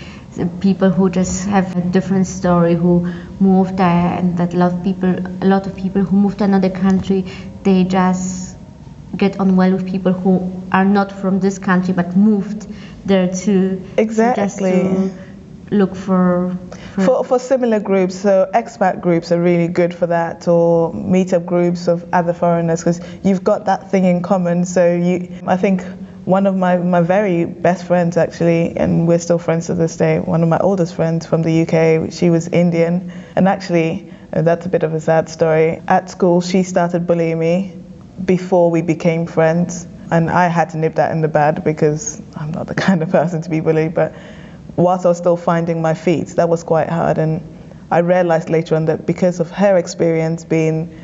people 0.60 0.90
who 0.90 1.08
just 1.08 1.46
have 1.46 1.74
a 1.74 1.80
different 1.80 2.26
story 2.26 2.74
who 2.74 3.10
moved 3.40 3.78
there, 3.78 4.18
and 4.18 4.36
that 4.36 4.52
a 4.52 4.58
lot 4.58 4.74
of 4.74 4.84
people, 4.84 5.14
a 5.40 5.46
lot 5.46 5.66
of 5.66 5.74
people 5.74 6.02
who 6.02 6.16
moved 6.18 6.38
to 6.38 6.44
another 6.44 6.68
country, 6.68 7.24
they 7.62 7.84
just 7.84 8.53
get 9.16 9.40
on 9.40 9.56
well 9.56 9.72
with 9.72 9.86
people 9.86 10.12
who 10.12 10.62
are 10.72 10.84
not 10.84 11.12
from 11.12 11.40
this 11.40 11.58
country 11.58 11.94
but 11.94 12.16
moved 12.16 12.66
there 13.04 13.28
just 13.28 13.48
Exactly. 13.96 14.70
to 14.70 15.12
look 15.70 15.94
for. 15.94 16.56
for 16.94 17.02
For, 17.02 17.24
for 17.24 17.38
similar 17.38 17.80
groups, 17.80 18.14
so 18.20 18.48
expat 18.54 19.00
groups 19.00 19.32
are 19.32 19.40
really 19.40 19.68
good 19.68 19.94
for 19.94 20.06
that, 20.06 20.48
or 20.48 20.92
meetup 20.92 21.44
groups 21.44 21.88
of 21.88 22.12
other 22.12 22.32
foreigners, 22.32 22.80
because 22.80 23.00
you've 23.22 23.44
got 23.44 23.66
that 23.66 23.90
thing 23.90 24.04
in 24.04 24.22
common. 24.22 24.64
So 24.64 24.94
you, 24.94 25.40
I 25.46 25.56
think 25.56 25.82
one 26.24 26.46
of 26.46 26.56
my, 26.56 26.78
my 26.78 27.02
very 27.02 27.44
best 27.44 27.86
friends 27.86 28.16
actually, 28.16 28.76
and 28.76 29.06
we're 29.06 29.18
still 29.18 29.38
friends 29.38 29.66
to 29.66 29.74
this 29.74 29.96
day. 29.96 30.18
One 30.18 30.42
of 30.42 30.48
my 30.48 30.58
oldest 30.58 30.94
friends 30.94 31.26
from 31.26 31.42
the 31.42 31.62
UK, 31.62 32.12
she 32.12 32.30
was 32.30 32.48
Indian, 32.48 33.12
and 33.36 33.48
actually 33.48 34.12
that's 34.30 34.66
a 34.66 34.68
bit 34.68 34.82
of 34.82 34.94
a 34.94 35.00
sad 35.00 35.28
story. 35.28 35.82
At 35.86 36.10
school, 36.10 36.40
she 36.40 36.62
started 36.62 37.06
bullying 37.06 37.38
me 37.38 37.83
before 38.22 38.70
we 38.70 38.82
became 38.82 39.26
friends, 39.26 39.86
and 40.10 40.30
I 40.30 40.48
had 40.48 40.70
to 40.70 40.78
nip 40.78 40.96
that 40.96 41.12
in 41.12 41.20
the 41.20 41.28
bud 41.28 41.64
because 41.64 42.20
I'm 42.36 42.52
not 42.52 42.66
the 42.66 42.74
kind 42.86 43.02
of 43.02 43.10
person 43.10 43.42
to 43.42 43.50
be 43.50 43.60
bullied, 43.60 43.94
but 43.94 44.14
whilst 44.76 45.04
I 45.04 45.08
was 45.08 45.18
still 45.18 45.36
finding 45.36 45.82
my 45.82 45.94
feet, 45.94 46.28
that 46.28 46.48
was 46.48 46.62
quite 46.62 46.88
hard. 46.88 47.18
And 47.18 47.42
I 47.90 47.98
realized 47.98 48.50
later 48.50 48.76
on 48.76 48.86
that 48.86 49.06
because 49.06 49.40
of 49.40 49.50
her 49.50 49.76
experience 49.76 50.44
being 50.44 51.00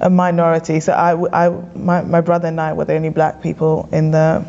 a 0.00 0.10
minority, 0.10 0.80
so 0.80 0.92
I, 0.92 1.46
I 1.46 1.48
my, 1.74 2.02
my 2.02 2.20
brother 2.20 2.48
and 2.48 2.60
I 2.60 2.72
were 2.72 2.84
the 2.84 2.94
only 2.94 3.10
black 3.10 3.42
people 3.42 3.88
in 3.92 4.10
the 4.10 4.44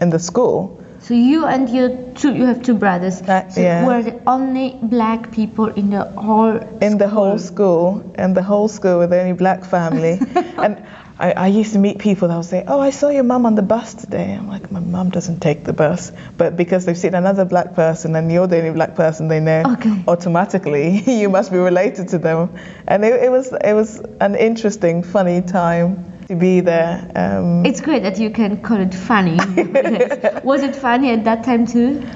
in 0.00 0.10
the 0.10 0.18
school. 0.18 0.77
So 1.08 1.14
you 1.14 1.46
and 1.46 1.70
your 1.70 1.88
two, 2.16 2.34
you 2.34 2.44
have 2.44 2.62
two 2.62 2.74
brothers. 2.74 3.22
Uh, 3.22 3.48
so 3.48 3.62
yeah. 3.62 3.86
Were 3.86 4.02
the 4.02 4.20
only 4.26 4.78
black 4.82 5.32
people 5.32 5.68
in 5.68 5.88
the 5.88 6.04
whole. 6.04 6.58
in 6.82 6.98
the 6.98 7.08
whole 7.08 7.38
school, 7.38 8.12
in 8.18 8.34
the 8.34 8.42
whole 8.42 8.68
school 8.68 8.98
were 8.98 9.06
the 9.06 9.18
only 9.18 9.32
black 9.32 9.64
family. 9.64 10.18
and 10.58 10.84
I, 11.18 11.32
I 11.32 11.46
used 11.46 11.72
to 11.72 11.78
meet 11.78 11.98
people 11.98 12.28
that 12.28 12.36
would 12.36 12.44
say, 12.44 12.62
"Oh, 12.66 12.78
I 12.78 12.90
saw 12.90 13.08
your 13.08 13.22
mum 13.24 13.46
on 13.46 13.54
the 13.54 13.62
bus 13.62 13.94
today." 13.94 14.34
I'm 14.34 14.48
like, 14.48 14.70
"My 14.70 14.80
mum 14.80 15.08
doesn't 15.08 15.40
take 15.40 15.64
the 15.64 15.72
bus," 15.72 16.12
but 16.36 16.58
because 16.58 16.84
they've 16.84 16.98
seen 16.98 17.14
another 17.14 17.46
black 17.46 17.72
person 17.72 18.14
and 18.14 18.30
you're 18.30 18.46
the 18.46 18.58
only 18.58 18.72
black 18.72 18.94
person 18.94 19.28
they 19.28 19.40
know, 19.40 19.62
Okay. 19.78 20.04
automatically 20.06 21.02
you 21.20 21.30
must 21.30 21.50
be 21.50 21.56
related 21.56 22.08
to 22.08 22.18
them. 22.18 22.50
And 22.86 23.02
it, 23.02 23.14
it 23.14 23.30
was 23.30 23.50
it 23.64 23.72
was 23.72 24.02
an 24.20 24.34
interesting, 24.34 25.02
funny 25.02 25.40
time 25.40 26.17
to 26.28 26.36
be 26.36 26.60
there. 26.60 27.10
Um, 27.14 27.64
It's 27.64 27.80
great 27.80 28.02
that 28.02 28.18
you 28.18 28.30
can 28.30 28.60
call 28.62 28.78
it 28.80 28.94
funny. 28.94 29.36
Was 30.44 30.62
it 30.62 30.76
funny 30.76 31.10
at 31.10 31.24
that 31.24 31.44
time 31.44 31.66
too? 31.66 32.06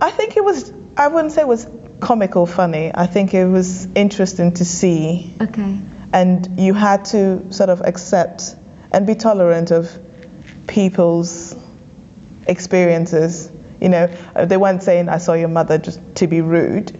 I 0.00 0.10
think 0.10 0.36
it 0.36 0.44
was. 0.44 0.72
I 0.96 1.08
wouldn't 1.08 1.32
say 1.32 1.42
it 1.42 1.48
was 1.48 1.68
comical 2.00 2.46
funny. 2.46 2.90
I 2.94 3.06
think 3.06 3.32
it 3.34 3.46
was 3.46 3.86
interesting 3.94 4.52
to 4.54 4.64
see 4.64 5.34
Okay. 5.40 5.78
and 6.12 6.58
you 6.58 6.72
had 6.74 7.04
to 7.06 7.52
sort 7.52 7.68
of 7.70 7.82
accept 7.82 8.56
and 8.92 9.06
be 9.06 9.14
tolerant 9.14 9.70
of 9.70 9.98
people's 10.66 11.54
experiences. 12.46 13.50
You 13.80 13.90
know, 13.90 14.08
uh, 14.34 14.46
they 14.46 14.56
weren't 14.56 14.82
saying, 14.82 15.08
I 15.08 15.18
saw 15.18 15.34
your 15.34 15.48
mother 15.48 15.78
just 15.78 16.00
to 16.16 16.26
be 16.26 16.40
rude. 16.40 16.92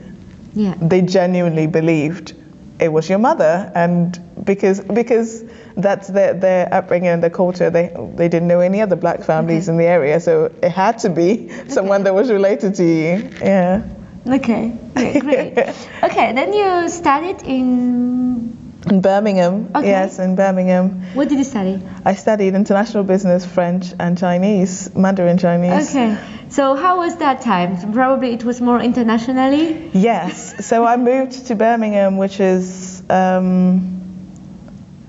Yeah. 0.54 0.74
They 0.80 1.00
genuinely 1.02 1.66
believed 1.66 2.34
it 2.78 2.92
was 2.92 3.08
your 3.08 3.18
mother. 3.18 3.72
And 3.74 4.18
because, 4.54 4.80
because 4.80 5.44
that's 5.76 6.08
their, 6.08 6.34
their 6.34 6.74
upbringing 6.74 7.08
and 7.08 7.22
their 7.22 7.30
culture, 7.30 7.70
they, 7.70 7.94
they 8.16 8.28
didn't 8.28 8.48
know 8.48 8.58
any 8.58 8.80
other 8.80 8.96
black 8.96 9.22
families 9.22 9.68
in 9.68 9.76
the 9.76 9.84
area. 9.84 10.18
So 10.18 10.52
it 10.60 10.70
had 10.70 10.98
to 11.00 11.08
be 11.08 11.48
someone 11.68 12.02
that 12.02 12.14
was 12.14 12.30
related 12.32 12.74
to 12.74 12.84
you. 12.84 13.30
Yeah. 13.40 13.84
Okay. 14.26 14.76
Great. 14.94 15.20
great. 15.20 15.58
okay. 16.02 16.32
Then 16.32 16.52
you 16.52 16.88
studied 16.88 17.42
in. 17.44 18.56
In 18.90 19.00
Birmingham, 19.02 19.70
Okay. 19.74 19.88
yes, 19.88 20.18
in 20.18 20.34
Birmingham. 20.36 21.02
What 21.14 21.28
did 21.28 21.38
you 21.38 21.44
study? 21.44 21.80
I 22.04 22.14
studied 22.14 22.54
international 22.54 23.04
business, 23.04 23.44
French, 23.44 23.92
and 24.00 24.18
Chinese, 24.18 24.92
Mandarin 24.96 25.36
Chinese. 25.38 25.90
Okay. 25.90 26.16
So 26.48 26.74
how 26.74 26.96
was 26.96 27.16
that 27.18 27.42
time? 27.42 27.92
Probably 27.92 28.32
it 28.32 28.42
was 28.42 28.60
more 28.60 28.80
internationally. 28.80 29.90
Yes. 29.92 30.66
So 30.66 30.84
I 30.86 30.96
moved 30.96 31.46
to 31.48 31.54
Birmingham, 31.54 32.16
which 32.16 32.40
is, 32.40 33.02
um, 33.10 33.99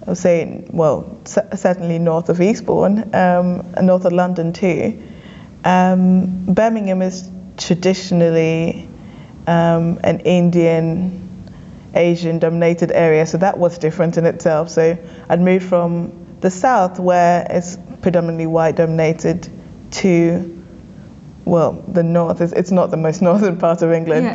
I 0.03 0.09
would 0.09 0.17
say, 0.17 0.63
well, 0.71 1.17
certainly 1.25 1.99
north 1.99 2.29
of 2.29 2.41
Eastbourne, 2.41 3.13
um, 3.13 3.65
and 3.75 3.85
north 3.87 4.05
of 4.05 4.13
London 4.13 4.51
too. 4.53 5.01
Um, 5.63 6.45
Birmingham 6.45 7.01
is 7.03 7.29
traditionally 7.57 8.89
um, 9.45 9.99
an 10.03 10.21
Indian, 10.21 11.27
Asian 11.93 12.39
dominated 12.39 12.91
area, 12.91 13.25
so 13.27 13.37
that 13.37 13.57
was 13.59 13.77
different 13.77 14.17
in 14.17 14.25
itself. 14.25 14.69
So 14.69 14.97
I'd 15.29 15.39
moved 15.41 15.65
from 15.65 16.37
the 16.39 16.49
south, 16.49 16.99
where 16.99 17.45
it's 17.49 17.77
predominantly 18.01 18.47
white 18.47 18.75
dominated, 18.75 19.47
to 19.91 20.57
well, 21.43 21.73
the 21.87 22.03
north 22.03 22.39
is 22.41 22.53
it's 22.53 22.71
not 22.71 22.91
the 22.91 22.97
most 22.97 23.21
northern 23.29 23.57
part 23.57 23.81
of 23.81 23.91
England, 23.91 24.25
Yeah. 24.27 24.33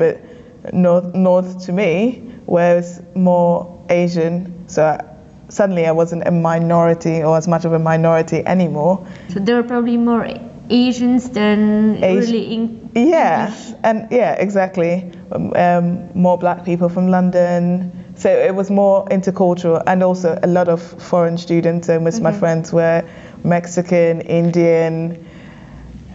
but 0.62 0.75
north 0.75 1.14
north 1.14 1.66
to 1.66 1.73
me, 1.73 2.23
where 2.46 2.78
it's 2.78 3.00
more 3.14 3.85
Asian. 3.88 4.68
So 4.68 4.85
I, 4.85 5.04
suddenly 5.48 5.86
I 5.86 5.92
wasn't 5.92 6.26
a 6.26 6.30
minority 6.30 7.22
or 7.22 7.36
as 7.36 7.46
much 7.48 7.64
of 7.64 7.72
a 7.72 7.78
minority 7.78 8.44
anymore. 8.46 9.06
So 9.28 9.40
there 9.40 9.56
were 9.56 9.62
probably 9.68 9.96
more 9.96 10.26
Asians 10.70 11.30
than 11.30 12.02
Asi- 12.02 12.16
really 12.16 12.54
in, 12.54 12.90
Yeah, 12.94 13.46
English. 13.46 13.74
and 13.84 14.08
yeah, 14.10 14.32
exactly. 14.32 15.10
Um, 15.32 15.52
um, 15.54 16.08
more 16.14 16.38
black 16.38 16.64
people 16.64 16.88
from 16.88 17.08
London. 17.08 17.92
So 18.16 18.30
it 18.30 18.54
was 18.54 18.70
more 18.70 19.04
intercultural, 19.10 19.82
and 19.86 20.02
also 20.02 20.38
a 20.42 20.46
lot 20.46 20.68
of 20.68 20.80
foreign 20.82 21.36
students. 21.38 21.86
So 21.86 22.00
most 22.00 22.16
of 22.16 22.22
my 22.22 22.32
friends 22.32 22.72
were 22.72 23.02
Mexican, 23.44 24.22
Indian, 24.22 25.24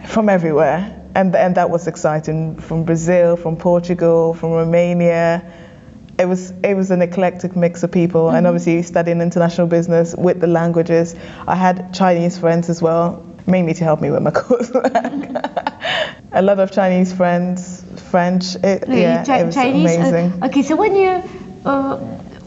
from 0.06 0.28
everywhere, 0.28 1.00
and 1.14 1.34
and 1.36 1.54
that 1.54 1.70
was 1.70 1.86
exciting. 1.86 2.56
From 2.56 2.82
Brazil, 2.84 3.36
from 3.36 3.56
Portugal, 3.56 4.34
from 4.34 4.50
Romania. 4.50 5.42
It 6.18 6.26
was 6.26 6.52
it 6.62 6.74
was 6.74 6.90
an 6.90 7.02
eclectic 7.02 7.56
mix 7.56 7.82
of 7.82 7.90
people, 7.90 8.30
and 8.30 8.46
obviously 8.46 8.82
studying 8.82 9.20
international 9.20 9.66
business 9.66 10.14
with 10.16 10.40
the 10.40 10.46
languages. 10.46 11.14
I 11.48 11.54
had 11.56 11.92
Chinese 11.94 12.38
friends 12.38 12.68
as 12.70 12.80
well, 12.82 13.24
mainly 13.46 13.74
to 13.74 13.84
help 13.84 14.00
me 14.00 14.10
with 14.10 14.22
my 14.22 14.30
coursework. 14.40 14.92
a 16.32 16.42
lot 16.42 16.60
of 16.60 16.70
Chinese 16.70 17.12
friends, 17.12 17.82
French. 18.10 18.54
It, 18.56 18.84
Really, 18.86 19.00
yeah, 19.00 19.24
Chi- 19.24 19.40
it 19.40 19.46
was 19.46 19.54
Chinese. 19.54 19.96
uh, 19.96 20.00
amazing. 20.00 20.44
okay, 20.44 20.62
so 20.62 20.76
when 20.76 20.94
you 20.94 21.22
uh, 21.64 21.96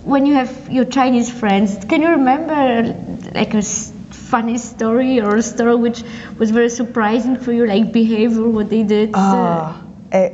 when 0.04 0.26
you 0.26 0.36
have 0.36 0.72
your 0.72 0.86
Chinese 0.86 1.30
friends, 1.32 1.84
can 1.86 2.02
you 2.02 2.10
remember 2.10 2.96
like 3.34 3.54
a 3.56 3.62
funny 3.64 4.58
story 4.58 5.20
or 5.22 5.36
a 5.36 5.42
story 5.42 5.76
which 5.76 6.04
was 6.38 6.52
very 6.52 6.70
surprising 6.70 7.36
for 7.38 7.52
you, 7.52 7.66
like 7.66 7.92
behavior, 7.92 8.48
what 8.48 8.70
they 8.70 8.84
did? 8.84 9.10
uh, 9.16 9.18
Ah, 9.18 9.82
it, 10.12 10.34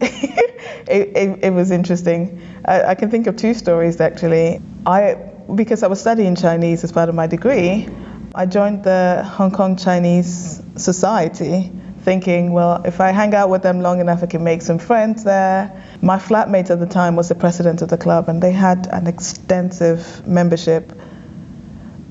it, 0.88 1.16
it, 1.16 1.44
it 1.44 1.50
was 1.50 1.70
interesting. 1.70 2.40
I, 2.64 2.82
I 2.82 2.94
can 2.94 3.10
think 3.10 3.26
of 3.26 3.36
two 3.36 3.54
stories 3.54 4.00
actually. 4.00 4.60
I 4.84 5.14
because 5.54 5.82
I 5.82 5.86
was 5.86 6.00
studying 6.00 6.34
Chinese 6.34 6.82
as 6.84 6.92
part 6.92 7.08
of 7.08 7.14
my 7.14 7.26
degree, 7.26 7.88
I 8.34 8.46
joined 8.46 8.84
the 8.84 9.22
Hong 9.24 9.50
Kong 9.50 9.76
Chinese 9.76 10.62
Society, 10.76 11.70
thinking, 12.02 12.52
well, 12.52 12.82
if 12.84 13.00
I 13.00 13.10
hang 13.12 13.34
out 13.34 13.48
with 13.48 13.62
them 13.62 13.80
long 13.80 14.00
enough, 14.00 14.22
I 14.22 14.26
can 14.26 14.44
make 14.44 14.62
some 14.62 14.78
friends 14.78 15.24
there. 15.24 15.84
My 16.02 16.18
flatmate 16.18 16.70
at 16.70 16.80
the 16.80 16.86
time 16.86 17.16
was 17.16 17.28
the 17.28 17.34
president 17.34 17.82
of 17.82 17.88
the 17.88 17.96
club, 17.96 18.28
and 18.28 18.42
they 18.42 18.52
had 18.52 18.88
an 18.88 19.06
extensive 19.06 20.26
membership. 20.26 20.92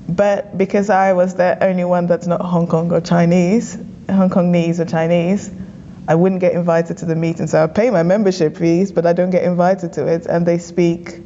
But 0.08 0.56
because 0.56 0.88
I 0.88 1.12
was 1.12 1.34
the 1.34 1.62
only 1.62 1.84
one 1.84 2.06
that's 2.06 2.26
not 2.26 2.40
Hong 2.40 2.66
Kong 2.66 2.92
or 2.92 3.00
Chinese, 3.00 3.74
Hong 4.08 4.30
Kongese 4.30 4.80
or 4.80 4.84
Chinese, 4.84 5.50
I 6.08 6.14
wouldn't 6.14 6.40
get 6.40 6.52
invited 6.52 6.98
to 6.98 7.04
the 7.04 7.16
meeting. 7.16 7.46
So 7.46 7.62
I 7.62 7.66
pay 7.66 7.90
my 7.90 8.02
membership 8.02 8.56
fees, 8.56 8.92
but 8.92 9.06
I 9.06 9.12
don't 9.12 9.30
get 9.30 9.44
invited 9.44 9.94
to 9.94 10.06
it. 10.06 10.26
And 10.26 10.46
they 10.46 10.58
speak 10.58 11.20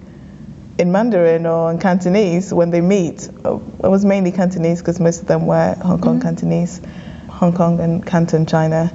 in 0.79 0.91
Mandarin 0.91 1.45
or 1.45 1.71
in 1.71 1.79
Cantonese 1.79 2.53
when 2.53 2.71
they 2.71 2.81
meet. 2.81 3.29
Oh, 3.45 3.63
It 3.85 3.89
was 3.89 4.05
mainly 4.05 4.33
Cantonese 4.33 4.81
because 4.81 4.99
most 4.99 5.21
of 5.21 5.29
them 5.29 5.47
were 5.47 5.75
Hong 5.83 6.01
Kong 6.01 6.19
mm-hmm. 6.19 6.23
Cantonese, 6.23 6.81
Hong 7.29 7.53
Kong 7.53 7.81
and 7.81 8.05
Canton, 8.05 8.47
China. 8.47 8.91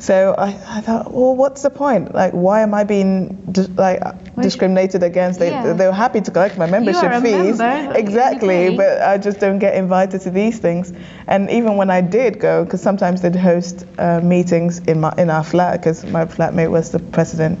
So 0.00 0.34
I, 0.38 0.48
I 0.66 0.80
thought, 0.80 1.12
well, 1.12 1.36
what's 1.36 1.60
the 1.60 1.68
point? 1.68 2.14
Like, 2.14 2.32
why 2.32 2.62
am 2.62 2.72
I 2.72 2.84
being 2.84 3.36
like 3.76 4.00
discriminated 4.40 5.02
against? 5.02 5.38
They, 5.38 5.50
Yeah. 5.50 5.74
they 5.74 5.86
were 5.86 5.92
happy 5.92 6.22
to 6.22 6.30
collect 6.30 6.56
my 6.56 6.66
membership 6.66 7.12
fees, 7.22 7.58
member, 7.58 7.92
exactly, 7.98 8.74
but 8.74 9.02
I 9.02 9.18
just 9.18 9.40
don't 9.40 9.58
get 9.58 9.74
invited 9.74 10.22
to 10.22 10.30
these 10.30 10.58
things. 10.58 10.92
And 11.26 11.50
even 11.50 11.76
when 11.76 11.90
I 11.90 12.00
did 12.00 12.40
go, 12.40 12.64
because 12.64 12.80
sometimes 12.80 13.20
they'd 13.20 13.36
host 13.36 13.84
uh, 13.98 14.20
meetings 14.22 14.78
in 14.78 15.00
my 15.02 15.12
in 15.18 15.28
our 15.28 15.44
flat, 15.44 15.72
because 15.80 16.04
my 16.06 16.24
flatmate 16.24 16.70
was 16.70 16.90
the 16.90 16.98
president. 16.98 17.58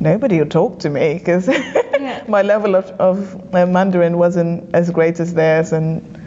Nobody 0.00 0.38
would 0.40 0.50
talk 0.50 0.80
to 0.80 0.90
me 0.90 1.14
because 1.14 1.48
my 2.28 2.42
level 2.42 2.76
of, 2.76 2.86
of 3.00 3.54
uh, 3.54 3.64
Mandarin 3.66 4.18
wasn't 4.18 4.74
as 4.74 4.90
great 4.90 5.18
as 5.18 5.32
theirs, 5.32 5.72
and 5.72 6.17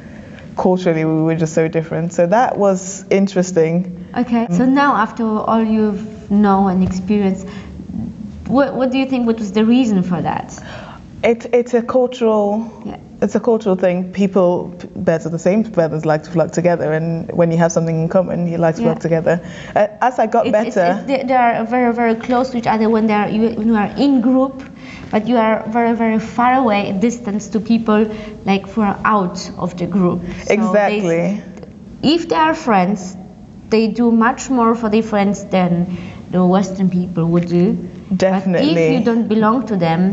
culturally 0.56 1.06
we 1.06 1.22
were 1.22 1.36
just 1.36 1.54
so 1.54 1.68
different. 1.68 2.14
So 2.14 2.28
that 2.28 2.58
was 2.58 3.06
interesting. 3.10 4.08
Okay. 4.18 4.48
So 4.52 4.64
mm. 4.64 4.70
now, 4.70 4.96
after 4.96 5.24
all 5.24 5.64
you've 5.64 6.30
known 6.32 6.72
and 6.72 6.84
experienced, 6.84 7.48
what, 8.48 8.76
what 8.76 8.92
do 8.92 8.98
you 8.98 9.06
think? 9.06 9.28
What 9.28 9.40
was 9.40 9.52
the 9.52 9.66
reason 9.66 10.04
for 10.04 10.22
that? 10.22 10.62
It, 11.24 11.46
it's 11.54 11.74
a 11.74 11.82
cultural 11.82 12.84
Yeah. 12.86 12.98
It's 13.22 13.36
a 13.36 13.40
cultural 13.40 13.76
thing. 13.76 14.12
People, 14.14 14.74
birds 14.96 15.26
of 15.26 15.32
the 15.32 15.40
same 15.40 15.64
feathers, 15.64 16.06
like 16.06 16.24
to 16.24 16.32
flock 16.32 16.52
together, 16.52 16.92
and 16.94 17.32
when 17.32 17.52
you 17.52 17.58
have 17.58 17.72
something 17.72 18.02
in 18.02 18.10
common, 18.10 18.48
you 18.48 18.58
like 18.58 18.76
to 18.76 18.82
Yeah. 18.82 18.90
flock 18.90 19.00
together. 19.00 19.42
Uh, 19.76 19.88
as 20.02 20.18
I 20.20 20.26
got 20.28 20.48
It's- 20.48 20.68
it's- 20.68 20.76
better, 20.76 20.92
it's- 20.92 21.08
they, 21.08 21.28
they 21.28 21.36
are 21.36 21.64
very, 21.66 21.94
very 21.94 22.16
close 22.16 22.50
to 22.52 22.58
each 22.58 22.68
other 22.68 22.90
when 22.90 23.08
they 23.08 23.14
are 23.14 23.30
you, 23.30 23.50
when 23.58 23.68
you 23.68 23.76
are 23.76 23.92
in 23.98 24.22
group, 24.22 24.64
but 25.12 25.28
you 25.28 25.38
are 25.38 25.64
very, 25.68 25.94
very 25.96 26.20
far 26.20 26.56
away, 26.56 26.92
distance 27.00 27.50
to 27.50 27.60
people 27.60 28.08
like 28.46 28.68
who 28.70 28.82
are 28.82 28.98
out 29.06 29.50
of 29.58 29.78
the 29.78 29.86
group. 29.86 30.22
So 30.22 30.48
they- 30.48 30.54
exactly. 30.56 31.42
if 32.02 32.28
they 32.30 32.36
are 32.36 32.56
friends, 32.56 33.16
they 33.70 33.88
do 33.88 34.12
much 34.12 34.50
more 34.50 34.74
for 34.76 34.90
their 34.90 35.04
friends 35.04 35.46
than 35.46 35.86
the 36.32 36.44
Western 36.46 36.90
people 36.90 37.26
would 37.26 37.48
do. 37.48 37.78
But 38.10 38.18
Definitely. 38.18 38.72
if 38.72 39.00
you 39.00 39.06
don't 39.06 39.28
belong 39.28 39.68
to 39.68 39.76
them, 39.78 40.12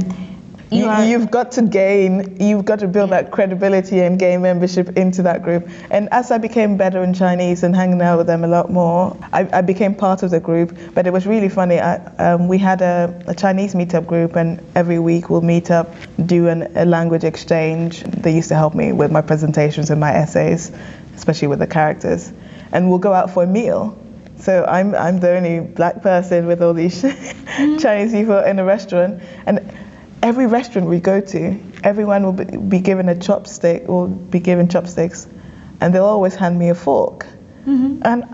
you, 0.71 0.91
You, 0.91 1.03
you've 1.03 1.31
got 1.31 1.53
to 1.53 1.63
gain, 1.63 2.37
you've 2.41 2.65
got 2.65 2.81
to 2.81 2.89
build 2.89 3.11
that 3.11 3.31
credibility 3.31 4.01
and 4.01 4.19
gain 4.19 4.43
membership 4.43 4.97
into 4.97 5.23
that 5.23 5.43
group. 5.43 5.69
And 5.91 6.09
as 6.13 6.31
I 6.31 6.39
became 6.39 6.77
better 6.77 7.03
in 7.03 7.15
Chinese 7.15 7.63
and 7.63 7.75
hanging 7.75 8.03
out 8.03 8.19
with 8.19 8.27
them 8.27 8.45
a 8.45 8.49
lot 8.49 8.71
more, 8.71 9.17
I, 9.33 9.49
I 9.53 9.61
became 9.63 9.95
part 9.95 10.23
of 10.23 10.31
the 10.31 10.41
group. 10.41 10.77
But 10.95 11.07
it 11.07 11.13
was 11.13 11.27
really 11.27 11.49
funny. 11.49 11.81
I, 11.81 11.97
um, 12.17 12.49
we 12.49 12.59
had 12.59 12.83
a, 12.83 13.23
a 13.27 13.35
Chinese 13.35 13.75
meetup 13.75 14.07
group, 14.07 14.37
and 14.37 14.63
every 14.75 14.99
week 14.99 15.31
we'll 15.31 15.41
meet 15.41 15.71
up, 15.71 15.95
do 16.27 16.49
an, 16.49 16.77
a 16.77 16.85
language 16.85 17.25
exchange. 17.25 18.03
They 18.03 18.35
used 18.35 18.49
to 18.49 18.55
help 18.55 18.75
me 18.75 18.93
with 18.93 19.11
my 19.11 19.23
presentations 19.23 19.91
and 19.91 20.01
my 20.01 20.13
essays, 20.13 20.71
especially 21.17 21.49
with 21.49 21.61
the 21.61 21.67
characters. 21.67 22.33
And 22.73 22.91
we'll 22.91 22.99
go 22.99 23.13
out 23.13 23.31
for 23.31 23.45
a 23.45 23.47
meal. 23.47 23.99
So 24.39 24.65
I'm, 24.67 24.95
I'm 24.95 25.19
the 25.19 25.31
only 25.31 25.61
black 25.61 26.03
person 26.03 26.47
with 26.47 26.63
all 26.63 26.75
these 26.75 27.03
Chinese 27.81 28.13
people 28.13 28.39
in 28.39 28.59
a 28.59 28.65
restaurant. 28.65 29.21
And 29.47 29.73
every 30.23 30.47
restaurant 30.47 30.89
we 30.89 31.01
go 31.01 31.21
to, 31.21 31.59
everyone 31.85 32.23
will 32.25 32.33
be, 32.33 32.45
be 32.45 32.81
given 32.81 33.09
a 33.09 33.15
chopstick 33.15 33.89
or 33.89 34.09
be 34.09 34.41
given 34.41 34.69
chopsticks, 34.69 35.27
and 35.81 35.95
they'll 35.95 36.05
always 36.05 36.35
hand 36.35 36.59
me 36.59 36.71
a 36.71 36.75
fork. 36.75 37.27
Mm-hmm. 37.67 38.03
And 38.05 38.25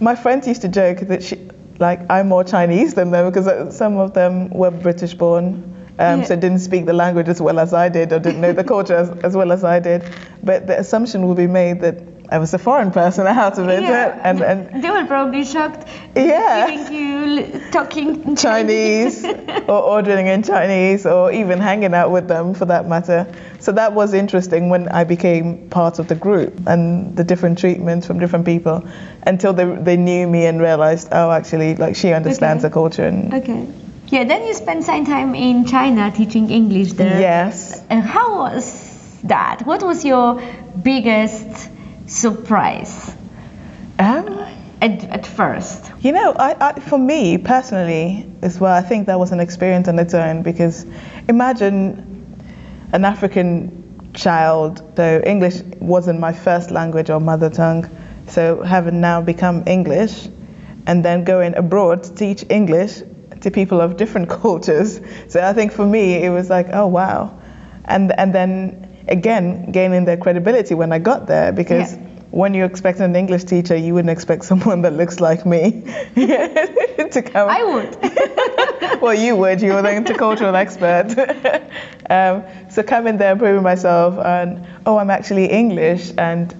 my 0.00 0.14
friends 0.14 0.46
used 0.46 0.62
to 0.62 0.68
joke 0.68 1.00
that 1.00 1.22
she, 1.22 1.48
like 1.78 2.00
I'm 2.10 2.28
more 2.28 2.44
Chinese 2.44 2.94
than 2.94 3.10
them 3.10 3.30
because 3.30 3.76
some 3.76 3.96
of 3.98 4.14
them 4.14 4.50
were 4.50 4.70
British 4.70 5.14
born. 5.14 5.73
Um, 5.98 6.20
Yeah. 6.20 6.26
So 6.26 6.36
didn't 6.36 6.58
speak 6.60 6.86
the 6.86 6.92
language 6.92 7.28
as 7.28 7.40
well 7.40 7.58
as 7.58 7.72
I 7.72 7.88
did, 7.88 8.12
or 8.12 8.18
didn't 8.18 8.40
know 8.40 8.52
the 8.52 8.64
culture 8.64 8.96
as, 8.96 9.10
as 9.22 9.36
well 9.36 9.52
as 9.52 9.62
I 9.64 9.78
did. 9.80 10.02
But 10.42 10.66
the 10.66 10.78
assumption 10.78 11.26
will 11.26 11.36
be 11.36 11.46
made 11.46 11.80
that 11.82 11.96
I 12.30 12.38
was 12.38 12.52
a 12.54 12.58
foreign 12.58 12.90
person 12.90 13.26
out 13.44 13.58
of 13.58 13.68
it, 13.68 13.82
yeah, 13.82 14.18
and, 14.24 14.42
and 14.42 14.82
they 14.82 14.90
were 14.90 15.04
probably 15.06 15.44
shocked. 15.44 15.86
Yeah. 16.16 16.90
You 16.90 17.60
talking 17.70 18.22
in 18.24 18.34
Chinese 18.34 19.24
or 19.68 19.80
ordering 19.82 20.26
in 20.26 20.42
Chinese 20.42 21.06
or 21.06 21.30
even 21.32 21.60
hanging 21.60 21.94
out 21.94 22.10
with 22.10 22.26
them 22.26 22.54
for 22.54 22.64
that 22.64 22.88
matter. 22.88 23.26
So 23.60 23.72
that 23.72 23.92
was 23.92 24.14
interesting 24.14 24.70
when 24.70 24.88
I 24.88 25.04
became 25.04 25.68
part 25.68 25.98
of 25.98 26.08
the 26.08 26.14
group 26.14 26.54
and 26.66 27.14
the 27.14 27.24
different 27.24 27.58
treatments 27.58 28.06
from 28.06 28.18
different 28.18 28.46
people 28.46 28.82
until 29.26 29.52
they, 29.52 29.64
they 29.64 29.96
knew 29.96 30.26
me 30.26 30.46
and 30.46 30.60
realized, 30.60 31.08
oh, 31.12 31.30
actually, 31.30 31.76
like 31.76 31.94
she 31.94 32.12
understands 32.12 32.64
Okay. 32.64 32.68
the 32.70 32.74
culture. 32.74 33.04
And 33.04 33.34
Okay. 33.34 33.66
Yeah, 34.14 34.22
then 34.22 34.46
you 34.46 34.54
spent 34.54 34.84
some 34.84 35.04
time 35.04 35.34
in 35.34 35.64
China 35.66 36.08
teaching 36.12 36.48
English 36.48 36.92
there. 36.92 37.20
yes. 37.20 37.82
And 37.90 38.00
how 38.00 38.38
was 38.38 39.18
that? 39.24 39.66
What 39.66 39.82
was 39.82 40.04
your 40.04 40.40
biggest 40.80 41.68
surprise 42.06 43.12
Um, 43.98 44.38
at, 44.80 45.02
at 45.10 45.26
first? 45.26 45.90
You 46.00 46.12
know, 46.12 46.32
I, 46.38 46.54
I, 46.60 46.80
for 46.80 46.96
me 46.96 47.38
personally, 47.38 48.30
as 48.40 48.60
well, 48.60 48.72
I 48.72 48.82
think 48.82 49.08
that 49.08 49.18
was 49.18 49.32
an 49.32 49.40
experience 49.40 49.88
on 49.88 49.98
its 49.98 50.14
own 50.14 50.42
because 50.42 50.86
imagine 51.28 52.38
an 52.92 53.04
African 53.04 54.12
child, 54.14 54.80
so 54.94 55.22
English 55.26 55.60
wasn't 55.80 56.20
my 56.20 56.32
first 56.32 56.70
language 56.70 57.10
or 57.10 57.18
mother 57.18 57.50
tongue, 57.50 57.90
so 58.28 58.62
having 58.62 59.00
now 59.00 59.20
become 59.20 59.64
English 59.66 60.28
and 60.86 61.04
then 61.04 61.24
going 61.24 61.56
abroad 61.56 62.04
to 62.04 62.14
teach 62.14 62.44
English 62.48 63.02
to 63.44 63.50
people 63.50 63.80
of 63.80 63.96
different 63.96 64.28
cultures. 64.42 65.00
So 65.28 65.42
I 65.42 65.52
think 65.52 65.72
for 65.72 65.86
me, 65.86 66.14
it 66.24 66.30
was 66.30 66.50
like, 66.50 66.66
oh 66.72 66.86
wow. 66.88 67.38
And, 67.86 68.12
and 68.18 68.34
then 68.34 69.04
again, 69.08 69.70
gaining 69.72 70.04
their 70.04 70.16
credibility 70.16 70.74
when 70.74 70.92
I 70.92 70.98
got 70.98 71.26
there 71.26 71.52
because 71.52 71.92
Yeah. 71.92 72.00
when 72.30 72.54
you 72.54 72.64
expect 72.64 73.00
an 73.00 73.14
English 73.14 73.44
teacher, 73.44 73.76
you 73.76 73.94
wouldn't 73.94 74.10
expect 74.10 74.44
someone 74.52 74.82
that 74.82 74.92
looks 74.94 75.20
like 75.20 75.46
me 75.46 75.82
to 76.16 77.22
come. 77.22 77.48
I 77.48 77.62
would. 77.62 79.00
well, 79.02 79.14
you 79.14 79.36
would. 79.36 79.60
You 79.62 79.72
were 79.74 79.82
the 79.82 79.90
intercultural 79.90 80.54
expert. 80.54 81.08
um, 82.10 82.42
so 82.70 82.82
coming 82.82 83.18
there, 83.18 83.36
proving 83.36 83.62
myself, 83.62 84.18
and 84.18 84.66
oh, 84.86 84.96
I'm 84.98 85.10
actually 85.10 85.46
English, 85.50 86.12
and 86.18 86.52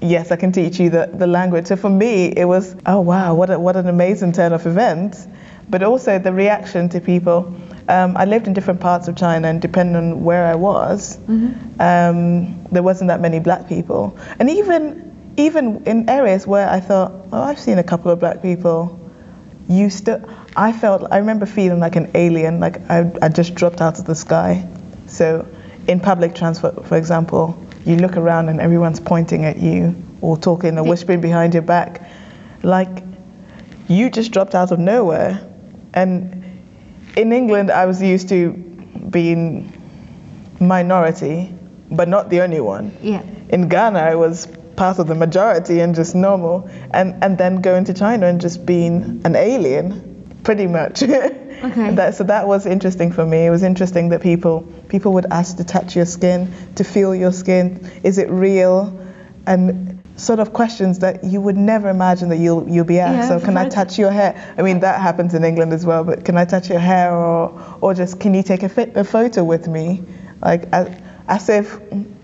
yes, 0.00 0.32
I 0.32 0.36
can 0.36 0.52
teach 0.52 0.80
you 0.80 0.90
the, 0.90 1.08
the 1.14 1.26
language. 1.26 1.66
So 1.68 1.76
for 1.76 1.88
me, 1.90 2.26
it 2.36 2.44
was 2.44 2.74
oh 2.86 3.00
wow, 3.00 3.34
what 3.34 3.50
a, 3.50 3.58
what 3.58 3.76
an 3.76 3.88
amazing 3.88 4.32
turn 4.32 4.52
of 4.52 4.66
events. 4.66 5.26
But 5.72 5.82
also 5.82 6.18
the 6.20 6.32
reaction 6.32 6.88
to 6.90 7.00
people. 7.00 7.38
Um, 7.88 8.16
I 8.16 8.26
lived 8.26 8.46
in 8.46 8.52
different 8.52 8.80
parts 8.80 9.08
of 9.08 9.16
China, 9.16 9.48
and 9.48 9.60
depending 9.60 9.96
on 9.96 10.22
where 10.22 10.46
I 10.46 10.54
was, 10.54 11.18
um, 11.80 12.64
there 12.70 12.84
wasn't 12.84 13.08
that 13.08 13.20
many 13.20 13.40
black 13.40 13.68
people, 13.68 14.16
and 14.38 14.48
even 14.48 15.10
even 15.36 15.82
in 15.86 16.08
areas 16.08 16.46
where 16.46 16.68
I 16.68 16.78
thought, 16.78 17.10
oh, 17.32 17.42
I've 17.42 17.58
seen 17.58 17.78
a 17.78 17.82
couple 17.82 18.10
of 18.12 18.20
black 18.20 18.42
people 18.42 19.00
you 19.68 19.88
still 19.90 20.20
i 20.56 20.72
felt 20.72 21.10
i 21.12 21.18
remember 21.18 21.46
feeling 21.46 21.80
like 21.80 21.96
an 21.96 22.10
alien 22.14 22.60
like 22.60 22.78
I, 22.90 23.10
I 23.22 23.28
just 23.28 23.54
dropped 23.54 23.80
out 23.80 23.98
of 23.98 24.04
the 24.04 24.14
sky. 24.14 24.66
So 25.06 25.46
in 25.88 26.00
public 26.00 26.34
transport 26.34 26.86
for 26.86 26.96
example 26.96 27.58
you 27.84 27.96
look 27.96 28.16
around 28.16 28.48
and 28.48 28.60
everyone's 28.60 29.00
pointing 29.00 29.44
at 29.44 29.58
you 29.58 29.94
or 30.20 30.36
talking 30.36 30.78
or 30.78 30.84
whispering 30.84 31.20
behind 31.20 31.54
your 31.54 31.62
back. 31.62 32.08
Like 32.62 33.02
you 33.88 34.10
just 34.10 34.30
dropped 34.32 34.54
out 34.54 34.70
of 34.70 34.78
nowhere 34.78 35.40
and 35.94 36.42
in 37.16 37.32
england 37.32 37.70
i 37.70 37.84
was 37.86 38.00
used 38.02 38.28
to 38.28 38.52
being 39.10 39.72
minority 40.60 41.52
but 41.90 42.08
not 42.08 42.30
the 42.30 42.40
only 42.40 42.60
one 42.60 42.90
Yeah. 43.02 43.22
in 43.50 43.68
Ghana, 43.68 43.98
I 43.98 44.14
was 44.14 44.48
part 44.76 44.98
of 44.98 45.06
the 45.06 45.14
majority 45.14 45.80
and 45.80 45.94
just 45.94 46.14
normal, 46.14 46.70
and 46.92 47.22
and 47.22 47.36
then 47.36 47.60
going 47.60 47.84
to 47.84 47.92
China 47.92 48.26
and 48.26 48.40
just 48.40 48.64
being 48.64 49.20
an 49.24 49.36
alien. 49.36 50.08
pretty 50.44 50.66
much. 50.66 51.02
Okay. 51.62 51.94
That, 51.94 52.16
so 52.16 52.24
that 52.24 52.48
was 52.48 52.66
interesting 52.66 53.12
for 53.12 53.24
me. 53.24 53.46
It 53.46 53.50
was 53.50 53.62
interesting 53.62 54.08
that 54.08 54.20
people 54.20 54.62
people 54.88 55.12
would 55.12 55.26
ask 55.30 55.58
to 55.58 55.64
touch 55.64 55.94
your 55.94 56.06
skin, 56.06 56.48
to 56.74 56.82
feel 56.82 57.14
your 57.14 57.30
skin. 57.30 57.88
Is 58.02 58.18
it 58.18 58.28
real? 58.30 58.98
And 59.46 59.91
sort 60.16 60.38
of 60.40 60.52
questions 60.52 60.98
that 61.00 61.24
you 61.24 61.40
would 61.40 61.56
never 61.56 61.88
imagine 61.88 62.28
that 62.28 62.36
you'll 62.38 62.68
you'll 62.68 62.84
be 62.84 63.00
asked. 63.00 63.30
Yeah, 63.30 63.38
so 63.38 63.44
can 63.44 63.56
I 63.56 63.68
touch 63.68 63.98
your 63.98 64.10
hair? 64.10 64.54
I 64.58 64.62
mean 64.62 64.80
that 64.80 65.00
happens 65.00 65.34
in 65.34 65.44
England 65.44 65.72
as 65.72 65.84
well. 65.86 66.04
But 66.04 66.24
can 66.24 66.36
I 66.36 66.44
touch 66.44 66.68
your 66.70 66.78
hair, 66.80 67.14
or 67.14 67.52
or 67.80 67.94
just 67.94 68.20
can 68.20 68.34
you 68.34 68.42
take 68.42 68.62
a, 68.62 68.68
fit, 68.68 68.96
a 68.96 69.04
photo 69.04 69.42
with 69.44 69.68
me? 69.68 70.02
Like 70.42 70.68
as, 70.72 70.88
as 71.28 71.48
if 71.48 71.80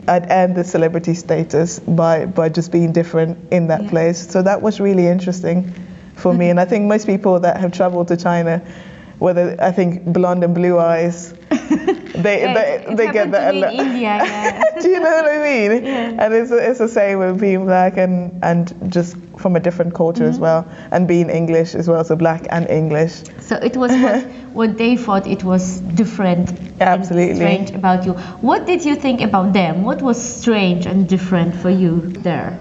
I'd 0.06 0.30
earned 0.30 0.54
the 0.56 0.64
celebrity 0.64 1.14
status 1.14 1.78
by 1.80 2.26
by 2.26 2.48
just 2.48 2.72
being 2.72 2.92
different 2.92 3.38
in 3.52 3.68
that 3.68 3.82
Yeah. 3.84 3.90
place. 3.90 4.30
So 4.30 4.42
that 4.42 4.60
was 4.62 4.80
really 4.80 5.06
interesting 5.06 5.72
for 6.16 6.32
me. 6.32 6.46
Mm-hmm. 6.46 6.50
And 6.50 6.60
I 6.60 6.64
think 6.66 6.84
most 6.86 7.06
people 7.06 7.40
that 7.40 7.56
have 7.58 7.72
traveled 7.72 8.08
to 8.08 8.16
China, 8.16 8.60
whether 9.18 9.56
I 9.60 9.70
think 9.72 10.04
blonde 10.04 10.44
and 10.44 10.54
blue 10.54 10.78
eyes, 10.78 11.32
they 12.22 12.42
Yeah, 12.42 12.54
they, 12.54 12.84
it 12.92 12.96
they 12.96 13.12
get 13.12 13.30
that 13.32 13.54
a 13.54 13.58
lot. 13.58 13.72
in 13.74 13.80
India, 13.80 14.00
yeah. 14.00 14.80
Do 14.80 14.88
you 14.88 15.00
know 15.00 15.10
what 15.10 15.28
I 15.28 15.38
mean? 15.42 15.84
Yeah. 15.88 16.24
And 16.24 16.34
it's, 16.34 16.50
it's 16.50 16.78
the 16.78 16.88
same 16.88 17.18
with 17.18 17.40
being 17.40 17.64
black 17.66 17.96
and, 17.96 18.42
and 18.42 18.74
just 18.92 19.16
from 19.36 19.56
a 19.56 19.60
different 19.60 19.94
culture 19.94 20.24
Mm-hmm. 20.24 20.30
as 20.34 20.38
well, 20.40 20.66
and 20.90 21.06
being 21.06 21.30
English 21.30 21.74
as 21.74 21.86
well, 21.88 22.02
so 22.04 22.16
black 22.16 22.46
and 22.50 22.68
English. 22.68 23.22
So 23.40 23.56
it 23.56 23.76
was 23.76 23.92
what, 23.92 24.24
what 24.52 24.78
they 24.78 24.96
thought 24.96 25.26
it 25.26 25.44
was 25.44 25.78
different 25.94 26.50
Absolutely. 26.80 27.28
and 27.30 27.36
strange 27.36 27.70
about 27.70 28.04
you. 28.04 28.14
What 28.40 28.66
did 28.66 28.84
you 28.84 28.96
think 28.96 29.20
about 29.20 29.52
them? 29.52 29.82
What 29.84 30.02
was 30.02 30.16
strange 30.20 30.86
and 30.86 31.08
different 31.08 31.54
for 31.54 31.70
you 31.70 32.00
there? 32.00 32.58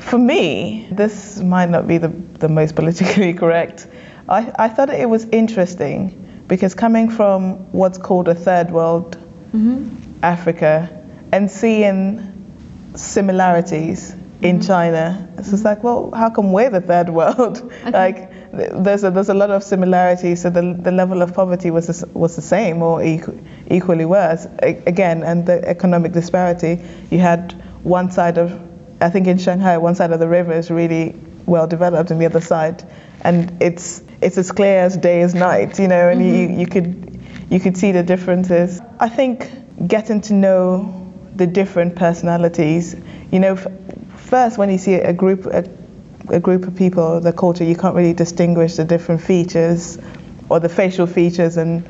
For 0.00 0.18
me, 0.18 0.86
this 0.92 1.40
might 1.40 1.70
not 1.70 1.86
be 1.86 1.98
the, 1.98 2.08
the 2.38 2.48
most 2.48 2.74
politically 2.74 3.32
correct. 3.34 3.86
I, 4.28 4.52
I 4.58 4.68
thought 4.68 4.90
it 4.90 5.08
was 5.08 5.24
interesting 5.32 6.14
because 6.50 6.74
coming 6.74 7.08
from 7.08 7.70
what's 7.70 7.96
called 7.96 8.26
a 8.26 8.34
third 8.34 8.72
world 8.72 9.16
mm-hmm. 9.52 9.88
Africa 10.20 10.90
and 11.30 11.48
seeing 11.48 12.26
similarities 12.96 14.10
in 14.42 14.58
mm-hmm. 14.58 14.66
China, 14.66 15.32
it's 15.38 15.50
just 15.52 15.64
like, 15.64 15.84
well, 15.84 16.10
how 16.10 16.28
come 16.28 16.52
we're 16.52 16.68
the 16.68 16.80
third 16.80 17.08
world? 17.20 17.72
Like, 17.84 18.32
there's 18.50 19.04
a, 19.04 19.12
there's 19.12 19.28
a 19.28 19.34
lot 19.34 19.50
of 19.50 19.62
similarities. 19.62 20.42
So 20.42 20.50
the, 20.50 20.76
the 20.76 20.90
level 20.90 21.22
of 21.22 21.34
poverty 21.34 21.70
was 21.70 21.86
the, 21.86 22.08
was 22.18 22.34
the 22.34 22.42
same 22.42 22.82
or 22.82 22.98
equ- 22.98 23.46
equally 23.70 24.04
worse. 24.04 24.48
A- 24.60 24.82
again, 24.86 25.22
and 25.22 25.46
the 25.46 25.64
economic 25.68 26.10
disparity. 26.10 26.80
You 27.12 27.20
had 27.20 27.52
one 27.84 28.10
side 28.10 28.38
of, 28.38 28.60
I 29.00 29.08
think 29.08 29.28
in 29.28 29.38
Shanghai, 29.38 29.78
one 29.78 29.94
side 29.94 30.10
of 30.10 30.18
the 30.18 30.26
river 30.26 30.52
is 30.52 30.68
really 30.68 31.14
well 31.46 31.68
developed, 31.68 32.10
and 32.10 32.20
the 32.20 32.26
other 32.26 32.40
side, 32.40 32.82
and 33.22 33.62
it's 33.62 34.02
it's 34.22 34.38
as 34.38 34.52
clear 34.52 34.80
as 34.80 34.96
day 34.96 35.22
as 35.22 35.34
night. 35.34 35.78
You 35.78 35.88
know, 35.88 36.08
and 36.08 36.20
you, 36.20 36.48
mm-hmm. 36.48 36.60
you 36.60 36.66
could 36.66 37.20
you 37.50 37.60
could 37.60 37.76
see 37.76 37.92
the 37.92 38.02
differences. 38.02 38.80
I 38.98 39.08
think 39.08 39.50
getting 39.86 40.20
to 40.22 40.34
know 40.34 41.12
the 41.34 41.46
different 41.46 41.96
personalities. 41.96 42.94
You 43.30 43.40
know, 43.40 43.52
f- 43.54 43.66
first 44.16 44.58
when 44.58 44.70
you 44.70 44.78
see 44.78 44.94
a 44.94 45.12
group 45.12 45.46
a, 45.46 45.64
a 46.28 46.40
group 46.40 46.66
of 46.66 46.76
people, 46.76 47.20
the 47.20 47.32
culture, 47.32 47.64
you 47.64 47.76
can't 47.76 47.94
really 47.94 48.14
distinguish 48.14 48.76
the 48.76 48.84
different 48.84 49.22
features 49.22 49.98
or 50.48 50.60
the 50.60 50.68
facial 50.68 51.06
features 51.06 51.56
and. 51.56 51.88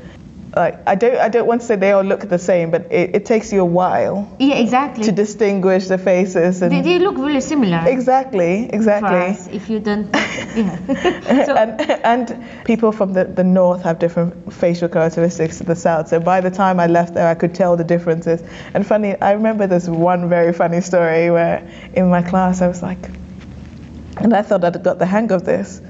Like 0.55 0.79
I 0.85 0.95
don't, 0.95 1.15
I 1.15 1.29
don't 1.29 1.47
want 1.47 1.61
to 1.61 1.67
say 1.67 1.77
they 1.77 1.93
all 1.93 2.03
look 2.03 2.27
the 2.27 2.37
same, 2.37 2.71
but 2.71 2.91
it, 2.91 3.15
it 3.15 3.25
takes 3.25 3.53
you 3.53 3.61
a 3.61 3.65
while 3.65 4.35
Yeah, 4.37 4.55
exactly. 4.55 5.05
to 5.05 5.11
distinguish 5.13 5.87
the 5.87 5.97
faces 5.97 6.61
and 6.61 6.71
they, 6.71 6.81
they 6.81 6.99
look 6.99 7.17
really 7.17 7.39
similar 7.39 7.81
exactly, 7.87 8.69
exactly. 8.73 9.17
us 9.17 9.47
if 9.47 9.69
you 9.69 9.79
don't. 9.79 10.13
Yeah. 10.53 11.45
so, 11.45 11.55
and, 11.55 11.79
and 12.03 12.65
people 12.65 12.91
from 12.91 13.13
the, 13.13 13.23
the 13.23 13.43
north 13.43 13.83
have 13.83 13.99
different 13.99 14.51
facial 14.53 14.89
characteristics 14.89 15.59
to 15.59 15.63
the 15.63 15.75
south. 15.75 16.09
So 16.09 16.19
by 16.19 16.41
the 16.41 16.51
time 16.51 16.77
I 16.81 16.87
left 16.87 17.13
there, 17.13 17.27
I 17.27 17.35
could 17.35 17.55
tell 17.55 17.77
the 17.77 17.85
differences. 17.85 18.43
And 18.73 18.85
funny, 18.85 19.15
I 19.21 19.31
remember 19.31 19.67
this 19.67 19.87
one 19.87 20.27
very 20.27 20.51
funny 20.51 20.81
story 20.81 21.31
where 21.31 21.65
in 21.93 22.09
my 22.09 22.21
class 22.21 22.61
I 22.61 22.67
was 22.67 22.83
like, 22.83 23.09
and 24.17 24.33
I 24.33 24.41
thought 24.41 24.65
I'd 24.65 24.83
got 24.83 24.99
the 24.99 25.05
hang 25.05 25.31
of 25.31 25.45
this. 25.45 25.81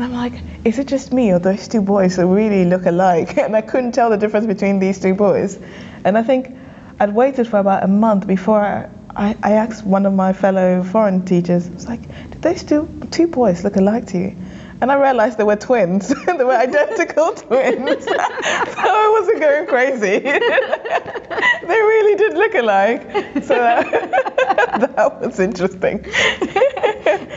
And 0.00 0.16
I'm 0.16 0.32
like, 0.32 0.42
is 0.64 0.78
it 0.78 0.86
just 0.88 1.12
me 1.12 1.30
or 1.30 1.38
those 1.38 1.68
two 1.68 1.82
boys 1.82 2.16
who 2.16 2.34
really 2.34 2.64
look 2.64 2.86
alike? 2.86 3.36
And 3.46 3.54
I 3.54 3.60
couldn't 3.60 3.92
tell 3.92 4.08
the 4.08 4.16
difference 4.16 4.46
between 4.46 4.78
these 4.78 4.98
two 4.98 5.12
boys. 5.12 5.58
And 6.06 6.16
I 6.16 6.22
think 6.22 6.56
I'd 6.98 7.14
waited 7.14 7.46
for 7.46 7.58
about 7.58 7.84
a 7.84 7.86
month 7.86 8.26
before 8.26 8.62
I, 8.62 8.88
I, 9.14 9.36
I 9.42 9.52
asked 9.52 9.84
one 9.84 10.06
of 10.06 10.14
my 10.14 10.32
fellow 10.32 10.82
foreign 10.82 11.26
teachers, 11.26 11.68
I 11.68 11.74
was 11.74 11.86
like, 11.86 12.00
did 12.30 12.40
those 12.40 12.62
two, 12.62 12.88
two 13.10 13.26
boys 13.26 13.62
look 13.62 13.76
alike 13.76 14.06
to 14.06 14.18
you? 14.18 14.36
And 14.80 14.90
I 14.90 14.94
realized 14.94 15.36
they 15.36 15.44
were 15.44 15.56
twins. 15.56 16.08
they 16.26 16.44
were 16.44 16.56
identical 16.56 17.34
twins. 17.44 18.04
so 18.06 18.14
I 18.16 19.18
wasn't 19.20 19.40
going 19.40 19.66
crazy. 19.66 20.18
they 20.20 21.80
really 21.92 22.16
did 22.16 22.38
look 22.38 22.54
alike. 22.54 23.02
So 23.44 23.54
that, 23.54 24.94
that 24.96 25.20
was 25.20 25.38
interesting. 25.38 26.06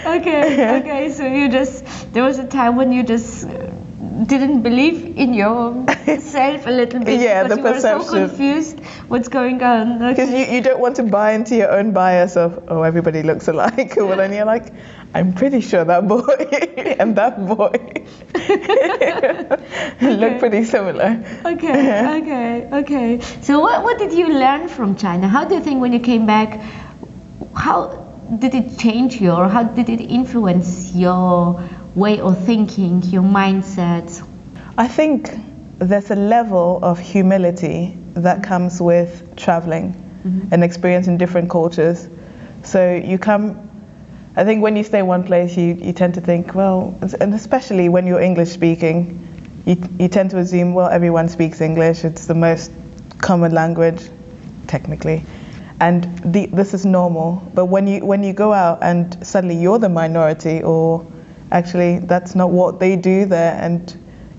Okay, 0.05 0.77
okay. 0.79 1.11
So 1.11 1.25
you 1.25 1.49
just 1.49 2.13
there 2.13 2.23
was 2.23 2.39
a 2.39 2.47
time 2.47 2.75
when 2.75 2.91
you 2.91 3.03
just 3.03 3.45
uh, 3.45 3.69
didn't 4.25 4.61
believe 4.61 5.17
in 5.17 5.33
yourself 5.33 6.65
a 6.65 6.71
little 6.71 6.99
bit 7.03 7.19
Yeah, 7.19 7.43
because 7.43 7.57
the 7.57 7.63
you 7.63 7.73
were 7.73 7.79
so 7.79 8.27
confused. 8.27 8.79
What's 9.07 9.27
going 9.27 9.61
on? 9.63 9.99
Because 9.99 10.29
Okay. 10.29 10.49
you, 10.49 10.55
you 10.55 10.61
don't 10.61 10.79
want 10.79 10.95
to 10.97 11.03
buy 11.03 11.31
into 11.33 11.55
your 11.55 11.71
own 11.71 11.91
bias 11.93 12.37
of, 12.37 12.63
oh, 12.67 12.83
everybody 12.83 13.23
looks 13.23 13.47
alike. 13.47 13.95
well, 13.97 14.15
then 14.17 14.33
you're 14.33 14.45
like, 14.45 14.73
I'm 15.13 15.33
pretty 15.33 15.61
sure 15.61 15.83
that 15.85 16.07
boy 16.07 16.21
and 16.99 17.15
that 17.15 17.45
boy 17.45 17.71
look 20.01 20.39
pretty 20.39 20.63
similar. 20.63 21.23
Okay, 21.45 22.19
okay, 22.21 22.69
okay. 22.71 23.19
So 23.41 23.59
what 23.59 23.83
what 23.83 23.97
did 23.99 24.13
you 24.13 24.29
learn 24.29 24.67
from 24.69 24.95
China? 24.95 25.27
How 25.27 25.45
do 25.45 25.55
you 25.55 25.61
think 25.61 25.81
when 25.81 25.93
you 25.93 25.99
came 25.99 26.25
back? 26.25 26.59
How 27.55 28.02
did 28.39 28.53
it 28.55 28.77
change 28.79 29.21
you, 29.21 29.31
or 29.31 29.47
how 29.47 29.63
did 29.63 29.89
it 29.89 30.01
influence 30.01 30.93
your 30.93 31.61
way 31.95 32.19
of 32.19 32.45
thinking, 32.45 33.01
your 33.03 33.23
mindset? 33.23 34.25
I 34.77 34.87
think 34.87 35.29
there's 35.79 36.11
a 36.11 36.15
level 36.15 36.79
of 36.81 36.99
humility 36.99 37.97
that 38.15 38.43
comes 38.43 38.81
with 38.81 39.35
traveling 39.35 39.93
mm-hmm. 40.25 40.53
and 40.53 40.63
experiencing 40.63 41.17
different 41.17 41.49
cultures. 41.49 42.07
So 42.63 42.95
you 42.95 43.17
come, 43.17 43.69
I 44.35 44.43
think 44.43 44.61
when 44.61 44.75
you 44.75 44.83
stay 44.83 45.01
one 45.01 45.23
place, 45.23 45.57
you, 45.57 45.75
you 45.75 45.93
tend 45.93 46.15
to 46.15 46.21
think, 46.21 46.55
well, 46.55 46.97
and 47.19 47.33
especially 47.33 47.89
when 47.89 48.07
you're 48.07 48.21
English 48.21 48.49
speaking, 48.49 49.27
you, 49.65 49.77
you 49.99 50.07
tend 50.07 50.31
to 50.31 50.37
assume, 50.37 50.73
well, 50.73 50.89
everyone 50.89 51.29
speaks 51.29 51.61
English, 51.61 52.03
it's 52.05 52.25
the 52.25 52.35
most 52.35 52.71
common 53.19 53.51
language, 53.51 54.09
technically. 54.67 55.25
And 55.83 56.33
the, 56.33 56.45
this 56.59 56.73
is 56.73 56.85
normal. 56.85 57.29
But 57.53 57.65
when 57.65 57.87
you, 57.87 58.05
when 58.05 58.23
you 58.23 58.33
go 58.33 58.53
out 58.53 58.79
and 58.81 59.03
suddenly 59.25 59.57
you're 59.63 59.79
the 59.79 59.89
minority, 59.89 60.63
or 60.63 61.05
actually 61.51 61.99
that's 61.99 62.35
not 62.35 62.51
what 62.51 62.79
they 62.79 62.95
do 62.95 63.25
there, 63.25 63.53
and 63.61 63.81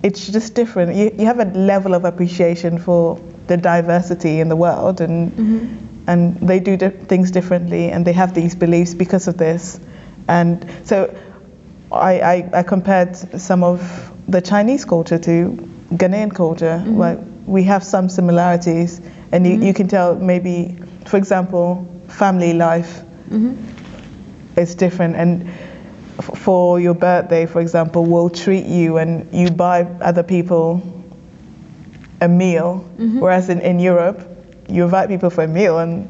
it's 0.03 0.27
just 0.27 0.55
different. 0.55 0.97
You, 0.97 1.15
you 1.19 1.27
have 1.27 1.41
a 1.41 1.51
level 1.73 1.95
of 1.95 2.05
appreciation 2.05 2.79
for 2.79 3.21
the 3.47 3.57
diversity 3.57 4.41
in 4.41 4.49
the 4.49 4.57
world, 4.57 5.01
and 5.01 5.33
mm-hmm. 5.33 6.11
and 6.11 6.41
they 6.49 6.61
do 6.61 6.77
di- 6.77 7.07
things 7.13 7.31
differently, 7.31 7.91
and 7.91 8.07
they 8.07 8.15
have 8.15 8.33
these 8.33 8.55
beliefs 8.55 8.95
because 8.95 9.29
of 9.29 9.37
this. 9.37 9.79
And 10.29 10.65
so, 10.85 11.15
I, 11.93 12.21
I, 12.21 12.51
I 12.61 12.63
compared 12.63 13.17
some 13.41 13.63
of 13.63 13.81
the 14.29 14.41
Chinese 14.41 14.85
culture 14.87 15.19
to 15.19 15.69
Ghanaian 15.93 16.35
culture. 16.35 16.81
Mm-hmm. 16.81 16.97
Like 16.97 17.19
we 17.47 17.65
have 17.65 17.85
some 17.85 18.09
similarities, 18.09 19.01
and 19.35 19.45
you, 19.45 19.55
you 19.55 19.59
mm-hmm. 19.59 19.73
can 19.73 19.89
tell 19.89 20.15
maybe, 20.15 20.79
for 21.07 21.17
example, 21.17 21.85
family 22.07 22.53
life 22.53 23.03
mm-hmm. 23.29 23.57
is 24.57 24.77
different. 24.77 25.17
And 25.17 25.49
f- 26.21 26.39
for 26.39 26.79
your 26.79 26.95
birthday 26.95 27.45
for 27.47 27.61
example 27.61 28.05
will 28.05 28.31
treat 28.31 28.65
you 28.65 28.99
and 28.99 29.35
you 29.35 29.51
buy 29.51 29.83
other 30.01 30.23
people 30.23 30.83
a 32.21 32.29
meal. 32.29 32.89
Mm-hmm. 32.97 33.19
Whereas 33.19 33.49
in, 33.49 33.61
in 33.61 33.81
europe 33.81 34.23
you 34.69 34.85
invite 34.85 35.09
people 35.09 35.31
for 35.31 35.43
a 35.43 35.49
meal 35.49 35.81
and 35.81 36.09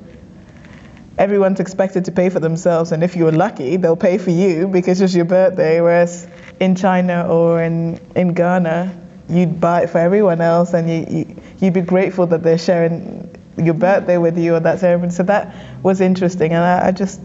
everyone's 1.17 1.61
expected 1.61 2.05
to 2.05 2.13
pay 2.13 2.29
for 2.29 2.41
themselves. 2.41 2.93
And 2.93 3.03
if 3.03 3.17
you're 3.17 3.33
lucky 3.33 3.79
they'll 3.79 3.97
pay 3.97 4.19
for 4.19 4.31
you 4.33 4.69
because 4.69 5.01
it's 5.01 5.15
your 5.15 5.25
birthday. 5.25 5.81
Whereas 5.81 6.29
in 6.61 6.77
china 6.77 7.27
or 7.27 7.63
in, 7.63 7.99
in 8.15 8.35
ghana 8.35 9.01
you'd 9.29 9.61
buy 9.61 9.83
it 9.83 9.91
for 9.91 9.99
everyone 9.99 10.41
else 10.41 10.75
and 10.75 10.89
you, 10.89 11.19
you, 11.19 11.43
you'd 11.59 11.75
be 11.75 11.81
grateful 11.81 12.27
that 12.27 12.43
they're 12.43 12.59
sharing 12.59 13.31
your 13.57 13.75
birthday 13.75 14.19
with 14.19 14.37
you 14.37 14.55
or 14.55 14.61
that 14.61 14.81
ceremony 14.81 15.11
so 15.13 15.23
that 15.23 15.55
was 15.83 16.01
interesting 16.01 16.53
and 16.53 16.63
i, 16.63 16.89
I 16.89 16.91
just 16.93 17.21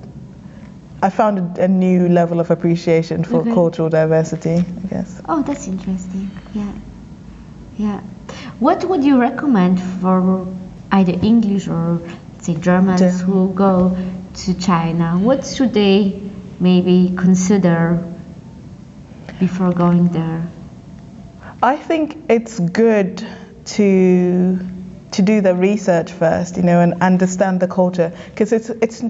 I 1.01 1.09
found 1.09 1.57
a, 1.57 1.63
a 1.63 1.67
new 1.67 2.09
level 2.09 2.39
of 2.39 2.51
appreciation 2.51 3.23
for 3.23 3.37
Okay. 3.37 3.53
cultural 3.53 3.89
diversity, 3.89 4.55
I 4.83 4.87
guess. 4.89 5.21
Oh, 5.29 5.41
that's 5.43 5.65
interesting. 5.67 6.29
Yeah, 6.53 6.73
yeah. 7.77 8.01
What 8.59 8.83
would 8.83 9.03
you 9.03 9.17
recommend 9.17 9.81
for 10.01 10.45
either 10.91 11.13
English 11.23 11.69
or 11.69 12.01
say 12.41 12.55
Germans 12.55 12.99
German. 12.99 13.19
who 13.19 13.53
go 13.53 13.97
to 14.33 14.53
China? 14.55 15.17
What 15.17 15.45
should 15.47 15.73
they 15.73 16.21
maybe 16.59 17.13
consider 17.15 18.03
before 19.39 19.71
going 19.71 20.09
there? 20.09 20.49
I 21.61 21.75
think 21.75 22.17
it's 22.29 22.59
good 22.59 23.25
to 23.65 24.59
to 25.11 25.21
do 25.23 25.41
the 25.41 25.55
research 25.55 26.11
first, 26.11 26.55
you 26.55 26.63
know, 26.63 26.79
and 26.81 27.01
understand 27.01 27.59
the 27.59 27.67
culture 27.67 28.13
because 28.29 28.53
it's 28.53 28.69
it's 28.69 29.03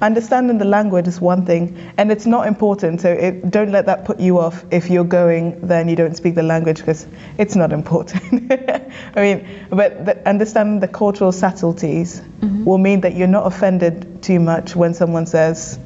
understanding 0.00 0.58
the 0.58 0.64
language 0.64 1.08
is 1.08 1.20
one 1.20 1.44
thing 1.44 1.76
and 1.96 2.12
it's 2.12 2.24
not 2.24 2.46
important 2.46 3.00
so 3.00 3.10
it, 3.10 3.50
don't 3.50 3.72
let 3.72 3.86
that 3.86 4.04
put 4.04 4.20
you 4.20 4.38
off 4.38 4.64
if 4.70 4.88
you're 4.88 5.02
going 5.02 5.60
there 5.66 5.80
and 5.80 5.90
you 5.90 5.96
don't 5.96 6.16
speak 6.16 6.36
the 6.36 6.42
language 6.42 6.78
because 6.78 7.04
it's 7.36 7.56
not 7.56 7.72
important. 7.72 8.52
I 9.16 9.20
mean 9.20 9.48
but 9.70 10.06
the, 10.06 10.28
understanding 10.28 10.78
the 10.78 10.86
cultural 10.86 11.32
subtleties 11.32 12.20
mm-hmm. 12.20 12.64
will 12.64 12.78
mean 12.78 13.00
that 13.00 13.16
you're 13.16 13.26
not 13.26 13.44
offended 13.48 14.22
too 14.22 14.38
much 14.38 14.76
when 14.76 14.94
someone 14.94 15.26
says 15.26 15.80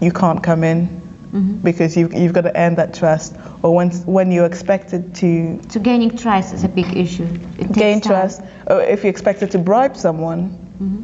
you 0.00 0.10
can't 0.10 0.42
come 0.42 0.64
in 0.64 1.07
Mm-hmm. 1.32 1.58
because 1.58 1.94
you've, 1.94 2.14
you've 2.14 2.32
got 2.32 2.42
to 2.42 2.58
earn 2.58 2.76
that 2.76 2.94
trust 2.94 3.36
or 3.62 3.74
when, 3.74 3.90
when 4.06 4.32
you're 4.32 4.46
expected 4.46 5.14
to 5.16 5.60
So 5.68 5.78
gaining 5.78 6.16
trust 6.16 6.54
is 6.54 6.64
a 6.64 6.68
big 6.68 6.96
issue. 6.96 7.26
Gain 7.26 8.00
time. 8.00 8.00
trust 8.00 8.40
or 8.66 8.80
if 8.80 9.04
you're 9.04 9.10
expected 9.10 9.50
to 9.50 9.58
bribe 9.58 9.94
someone 9.94 10.48
mm-hmm. 10.48 11.02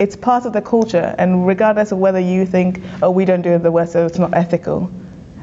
it's 0.00 0.16
part 0.16 0.44
of 0.44 0.54
the 0.54 0.60
culture. 0.60 1.14
And 1.16 1.46
regardless 1.46 1.92
of 1.92 1.98
whether 1.98 2.18
you 2.18 2.46
think 2.46 2.80
oh 3.00 3.12
we 3.12 3.24
don't 3.24 3.42
do 3.42 3.50
it 3.50 3.56
in 3.56 3.62
the 3.62 3.70
west 3.70 3.92
so 3.92 4.06
it's 4.06 4.18
not 4.18 4.34
ethical. 4.34 4.90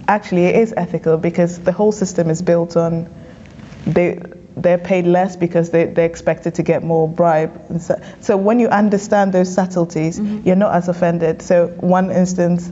Actually 0.09 0.47
it 0.47 0.57
is 0.57 0.73
ethical 0.75 1.17
because 1.17 1.59
the 1.59 1.71
whole 1.71 1.93
system 1.93 2.29
is 2.29 2.41
built 2.41 2.75
on 2.75 3.07
they 3.85 4.19
they're 4.57 4.77
paid 4.77 5.05
less 5.05 5.37
because 5.37 5.69
they, 5.69 5.85
they're 5.85 6.05
expected 6.05 6.55
to 6.55 6.63
get 6.63 6.83
more 6.83 7.07
bribe. 7.07 7.63
And 7.69 7.81
so, 7.81 7.95
so 8.19 8.35
when 8.35 8.59
you 8.59 8.67
understand 8.67 9.31
those 9.31 9.53
subtleties 9.53 10.19
mm-hmm. 10.19 10.45
you're 10.45 10.57
not 10.57 10.75
as 10.75 10.89
offended. 10.89 11.41
So 11.41 11.67
one 11.79 12.11
instance 12.11 12.69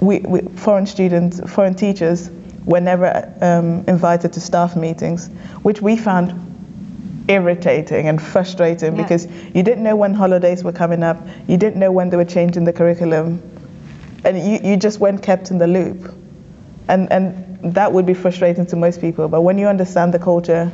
we, 0.00 0.20
we 0.20 0.40
foreign 0.56 0.86
students 0.86 1.40
foreign 1.50 1.74
teachers 1.74 2.30
were 2.64 2.80
never 2.80 3.32
um, 3.40 3.84
invited 3.88 4.32
to 4.34 4.40
staff 4.40 4.76
meetings 4.76 5.28
which 5.62 5.80
we 5.80 5.96
found 5.96 6.50
irritating 7.30 8.08
and 8.08 8.20
frustrating 8.20 8.96
Yeah. 8.96 9.02
because 9.02 9.26
you 9.54 9.62
didn't 9.62 9.82
know 9.82 9.96
when 9.96 10.14
holidays 10.14 10.64
were 10.64 10.72
coming 10.72 11.02
up, 11.02 11.18
you 11.46 11.56
didn't 11.56 11.78
know 11.78 11.92
when 11.92 12.10
they 12.10 12.16
were 12.16 12.24
changing 12.24 12.64
the 12.64 12.72
curriculum, 12.72 13.40
and 14.24 14.36
you, 14.36 14.70
you 14.70 14.76
just 14.76 14.98
weren't 15.00 15.22
kept 15.22 15.50
in 15.50 15.58
the 15.58 15.66
loop. 15.66 16.12
And, 16.88 17.10
and 17.12 17.74
that 17.74 17.92
would 17.92 18.04
be 18.04 18.14
frustrating 18.14 18.66
to 18.66 18.76
most 18.76 19.00
people, 19.00 19.28
but 19.28 19.42
when 19.42 19.58
you 19.58 19.68
understand 19.68 20.12
the 20.12 20.18
culture, 20.18 20.72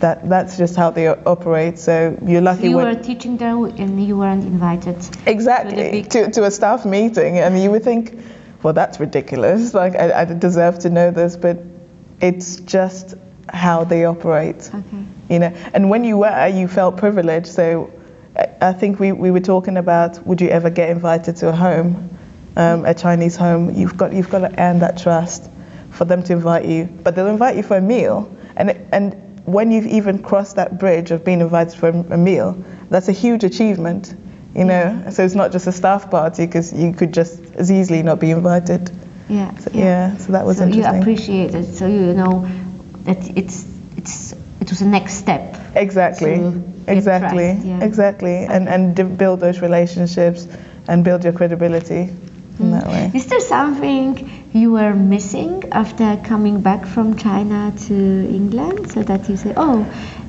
that, 0.00 0.28
that's 0.28 0.56
just 0.58 0.76
how 0.76 0.90
they 0.90 1.08
operate. 1.08 1.78
So 1.78 2.18
you're 2.26 2.40
lucky 2.40 2.68
you 2.68 2.76
were 2.76 2.94
teaching 2.94 3.36
there 3.36 3.54
and 3.56 4.04
you 4.04 4.16
weren't 4.16 4.44
invited. 4.44 4.96
exactly 5.26 5.90
big- 5.90 6.10
to, 6.10 6.30
to 6.32 6.44
a 6.44 6.50
staff 6.50 6.84
meeting, 6.84 7.38
and 7.38 7.60
you 7.62 7.70
would 7.70 7.84
think, 7.84 8.18
well, 8.62 8.72
that's 8.74 8.98
ridiculous. 9.00 9.72
Like 9.82 9.94
I, 9.96 10.22
I 10.22 10.24
deserve 10.24 10.78
to 10.80 10.90
know 10.90 11.10
this, 11.10 11.36
but 11.36 11.58
it's 12.20 12.56
just 12.60 13.14
how 13.52 13.84
they 13.84 14.04
operate 14.06 14.70
Okay. 14.74 15.04
you 15.28 15.38
know 15.38 15.52
and 15.74 15.90
when 15.90 16.02
you 16.02 16.16
were 16.16 16.48
you 16.48 16.66
felt 16.66 16.96
privileged 16.96 17.46
so 17.46 17.92
I- 18.36 18.48
i 18.62 18.72
think 18.72 18.98
we, 18.98 19.12
we 19.12 19.30
were 19.30 19.40
talking 19.40 19.76
about 19.76 20.26
would 20.26 20.40
you 20.40 20.48
ever 20.48 20.70
get 20.70 20.88
invited 20.88 21.36
to 21.36 21.48
a 21.50 21.52
home 21.52 22.08
um, 22.56 22.86
a 22.86 22.94
chinese 22.94 23.36
home 23.36 23.74
you've 23.74 23.98
got 23.98 24.14
you've 24.14 24.30
got 24.30 24.38
to 24.48 24.60
earn 24.62 24.78
that 24.78 24.96
trust 24.96 25.50
for 25.90 26.06
them 26.06 26.22
to 26.22 26.32
invite 26.32 26.64
you 26.64 26.84
but 27.02 27.14
they'll 27.14 27.26
invite 27.26 27.56
you 27.56 27.62
for 27.62 27.76
a 27.76 27.82
meal 27.82 28.34
and 28.56 28.70
and 28.92 29.14
when 29.44 29.70
you've 29.70 29.86
even 29.86 30.22
crossed 30.22 30.56
that 30.56 30.78
bridge 30.78 31.10
of 31.10 31.24
being 31.24 31.40
invited 31.40 31.78
for 31.78 31.88
a 31.88 32.16
meal 32.16 32.62
that's 32.90 33.08
a 33.08 33.12
huge 33.12 33.44
achievement 33.44 34.14
you 34.54 34.64
know 34.64 35.04
so 35.10 35.24
it's 35.24 35.34
not 35.34 35.52
just 35.52 35.66
a 35.66 35.72
staff 35.72 36.10
party 36.10 36.46
because 36.46 36.72
you 36.72 36.92
could 36.92 37.12
just 37.12 37.42
as 37.56 37.70
easily 37.70 38.02
not 38.02 38.20
be 38.20 38.30
invited 38.30 38.90
Yeah. 39.28 39.54
so, 39.56 39.70
yeah. 39.72 40.16
so 40.16 40.32
that 40.32 40.44
was 40.44 40.58
so 40.58 40.66
you 40.66 40.84
appreciate 40.84 41.54
it. 41.54 41.74
So 41.74 41.86
you 41.86 42.12
know 42.12 42.46
that 43.04 43.36
it's 43.36 43.66
it's 43.96 44.32
it 44.60 44.70
was 44.70 44.80
the 44.80 44.86
next 44.86 45.14
step. 45.14 45.56
Exactly. 45.74 46.34
Exactly. 46.86 47.52
trust, 47.52 47.66
yeah. 47.66 47.84
Exactly. 47.84 48.36
And 48.44 48.68
and 48.68 49.16
build 49.18 49.40
those 49.40 49.60
relationships 49.60 50.46
and 50.88 51.04
build 51.04 51.24
your 51.24 51.32
credibility 51.32 52.10
in 52.60 52.70
that 52.70 52.84
mm. 52.84 52.92
way. 52.92 53.10
Is 53.14 53.26
there 53.26 53.40
something 53.40 54.43
you 54.54 54.70
were 54.70 54.94
missing 54.94 55.64
after 55.72 56.16
coming 56.22 56.60
back 56.60 56.86
from 56.86 57.16
China 57.16 57.74
to 57.76 57.94
England 57.94 58.88
so 58.92 59.02
that 59.02 59.28
you 59.28 59.36
say, 59.36 59.52
oh, 59.56 59.84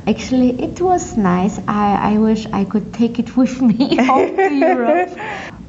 actually 0.08 0.60
it 0.60 0.82
was 0.82 1.16
nice. 1.16 1.60
I, 1.68 2.16
I 2.16 2.18
wish 2.18 2.48
I 2.48 2.66
could 2.66 2.92
take 2.92 3.20
it 3.20 3.38
with 3.38 3.62
me 3.62 3.96
home 4.04 4.36
to 4.36 4.54
Europe. 4.68 5.16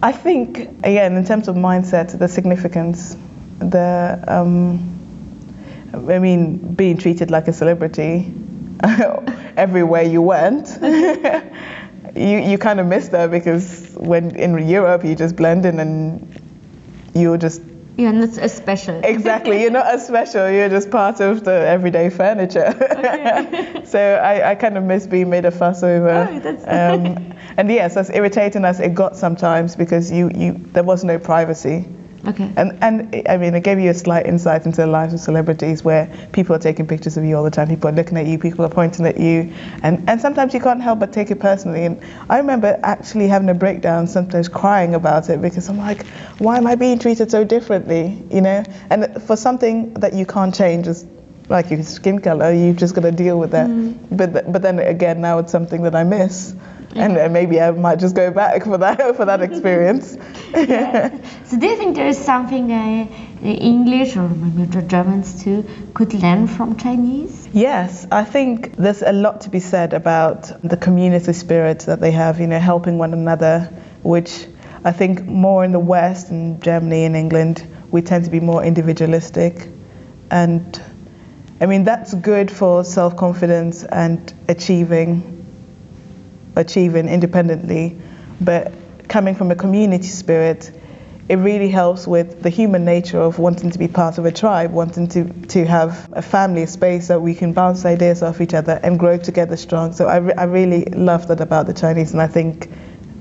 I 0.02 0.10
think 0.12 0.58
again 0.58 1.16
in 1.16 1.24
terms 1.26 1.48
of 1.48 1.56
mindset, 1.56 2.18
the 2.18 2.28
significance, 2.28 3.14
the 3.58 4.24
um, 4.26 4.78
I 5.92 6.18
mean 6.18 6.74
being 6.74 6.96
treated 6.96 7.30
like 7.30 7.48
a 7.48 7.52
celebrity 7.52 8.32
everywhere 9.58 10.02
you 10.02 10.22
went. 10.22 10.78
you 12.16 12.38
you 12.38 12.56
kind 12.56 12.80
of 12.80 12.86
miss 12.86 13.08
that 13.08 13.30
because 13.30 13.94
when 13.98 14.34
in 14.34 14.66
Europe 14.66 15.04
you 15.04 15.14
just 15.14 15.36
blend 15.36 15.66
in 15.66 15.78
and 15.78 16.40
you're 17.14 17.36
just 17.36 17.60
You're 17.96 18.12
not 18.12 18.37
as 18.37 18.54
special. 18.54 19.00
Exactly, 19.02 19.62
you're 19.62 19.70
not 19.70 19.87
as 19.87 20.06
special, 20.06 20.50
you're 20.50 20.68
just 20.68 20.90
part 20.90 21.20
of 21.20 21.44
the 21.44 21.52
everyday 21.52 22.11
furniture. 22.11 22.72
so 23.87 24.20
I, 24.22 24.50
I 24.50 24.54
kind 24.54 24.76
of 24.76 24.85
miss 24.85 25.06
being 25.06 25.30
made 25.30 25.46
a 25.46 25.50
fuss 25.50 25.82
over. 25.82 26.28
Oh, 26.30 26.38
that's- 26.40 26.64
um, 26.66 27.35
and 27.56 27.70
yes, 27.70 27.96
as 27.96 28.11
irritating 28.11 28.66
as 28.66 28.80
it 28.80 28.94
got 28.94 29.16
sometimes 29.16 29.76
because 29.76 30.11
you, 30.12 30.30
you 30.35 30.52
there 30.72 30.85
was 30.85 31.04
no 31.04 31.18
privacy. 31.18 31.87
Okay. 32.26 32.52
And, 32.56 32.78
and 32.82 33.28
I 33.28 33.36
mean, 33.36 33.54
it 33.54 33.62
gave 33.62 33.78
you 33.78 33.90
a 33.90 33.94
slight 33.94 34.26
insight 34.26 34.66
into 34.66 34.80
the 34.80 34.86
lives 34.86 35.14
of 35.14 35.20
celebrities 35.20 35.84
where 35.84 36.10
people 36.32 36.56
are 36.56 36.58
taking 36.58 36.86
pictures 36.86 37.16
of 37.16 37.24
you 37.24 37.36
all 37.36 37.44
the 37.44 37.50
time, 37.50 37.68
people 37.68 37.88
are 37.88 37.92
looking 37.92 38.18
at 38.18 38.26
you, 38.26 38.38
people 38.38 38.64
are 38.64 38.70
pointing 38.70 39.06
at 39.06 39.18
you, 39.18 39.52
and, 39.82 40.08
and 40.08 40.20
sometimes 40.20 40.52
you 40.52 40.60
can't 40.60 40.82
help 40.82 40.98
but 40.98 41.12
take 41.12 41.30
it 41.30 41.38
personally. 41.38 41.84
And 41.84 42.02
I 42.28 42.38
remember 42.38 42.78
actually 42.82 43.28
having 43.28 43.48
a 43.48 43.54
breakdown, 43.54 44.06
sometimes 44.06 44.48
crying 44.48 44.94
about 44.94 45.30
it 45.30 45.40
because 45.40 45.68
I'm 45.68 45.78
like, 45.78 46.06
why 46.38 46.56
am 46.56 46.66
I 46.66 46.74
being 46.74 46.98
treated 46.98 47.30
so 47.30 47.44
differently, 47.44 48.22
you 48.30 48.40
know? 48.40 48.64
And 48.90 49.22
for 49.22 49.36
something 49.36 49.94
that 49.94 50.14
you 50.14 50.26
can't 50.26 50.54
change, 50.54 50.88
is 50.88 51.06
like 51.48 51.70
your 51.70 51.82
skin 51.82 52.20
color, 52.20 52.52
you've 52.52 52.76
just 52.76 52.94
got 52.94 53.02
to 53.02 53.12
deal 53.12 53.38
with 53.38 53.52
that. 53.52 53.68
Mm-hmm. 53.68 54.16
But, 54.16 54.32
th- 54.32 54.44
but 54.48 54.62
then 54.62 54.78
again, 54.80 55.20
now 55.20 55.38
it's 55.38 55.52
something 55.52 55.82
that 55.82 55.94
I 55.94 56.04
miss. 56.04 56.54
And 56.98 57.18
uh, 57.18 57.28
maybe 57.28 57.61
I 57.61 57.70
might 57.70 57.98
just 57.98 58.14
go 58.14 58.30
back 58.30 58.64
for 58.64 58.78
that 58.78 59.16
for 59.16 59.24
that 59.24 59.42
experience. 59.42 60.16
So 61.46 61.56
do 61.59 61.66
you 61.66 61.76
think 61.76 61.94
there 61.94 62.09
is 62.09 62.18
something 62.18 62.72
uh, 62.72 63.06
the 63.40 63.52
English 63.52 64.16
or 64.16 64.28
maybe 64.28 64.64
the 64.64 64.82
Germans 64.82 65.44
too 65.44 65.64
could 65.94 66.12
learn 66.14 66.48
from 66.48 66.76
Chinese? 66.76 67.48
Yes, 67.52 68.06
I 68.11 68.24
think 68.24 68.74
there's 68.76 69.02
a 69.02 69.12
lot 69.12 69.42
to 69.42 69.50
be 69.50 69.61
said 69.61 69.92
about 69.92 70.50
the 70.62 70.76
community 70.76 71.32
spirit 71.32 71.80
that 71.80 72.00
they 72.00 72.11
have, 72.11 72.40
you 72.40 72.46
know, 72.48 72.59
helping 72.59 72.98
one 72.98 73.12
another, 73.12 73.70
which 74.02 74.46
I 74.85 74.92
think 74.92 75.24
more 75.24 75.64
in 75.64 75.72
the 75.72 75.78
West, 75.78 76.30
in 76.30 76.59
Germany 76.61 77.04
and 77.04 77.16
England, 77.16 77.64
we 77.90 78.02
tend 78.02 78.24
to 78.24 78.30
be 78.30 78.40
more 78.40 78.64
individualistic. 78.64 79.68
And 80.30 80.80
I 81.61 81.66
mean, 81.66 81.85
that's 81.85 82.12
good 82.14 82.50
for 82.50 82.82
self 82.85 83.16
confidence 83.16 83.85
and 83.85 84.32
achieving 84.48 85.36
achieving 86.56 87.08
independently, 87.08 87.98
but 88.40 88.72
coming 89.08 89.34
from 89.34 89.50
a 89.50 89.54
community 89.54 90.08
spirit, 90.08 90.72
it 91.28 91.36
really 91.36 91.68
helps 91.68 92.06
with 92.06 92.42
the 92.42 92.50
human 92.50 92.84
nature 92.84 93.20
of 93.20 93.38
wanting 93.38 93.70
to 93.70 93.78
be 93.78 93.88
part 93.88 94.18
of 94.18 94.24
a 94.24 94.32
tribe, 94.32 94.72
wanting 94.72 95.08
to, 95.08 95.24
to 95.48 95.64
have 95.66 96.08
a 96.12 96.22
family, 96.22 96.62
a 96.62 96.66
space 96.66 97.08
that 97.08 97.20
we 97.20 97.34
can 97.34 97.52
bounce 97.52 97.84
ideas 97.84 98.22
off 98.22 98.40
each 98.40 98.54
other 98.54 98.78
and 98.82 98.98
grow 98.98 99.16
together 99.16 99.56
strong. 99.56 99.92
So 99.92 100.06
I, 100.06 100.16
re- 100.18 100.34
I 100.34 100.44
really 100.44 100.84
love 100.86 101.28
that 101.28 101.40
about 101.40 101.66
the 101.66 101.74
Chinese, 101.74 102.12
and 102.12 102.22
I 102.22 102.28
think 102.28 102.70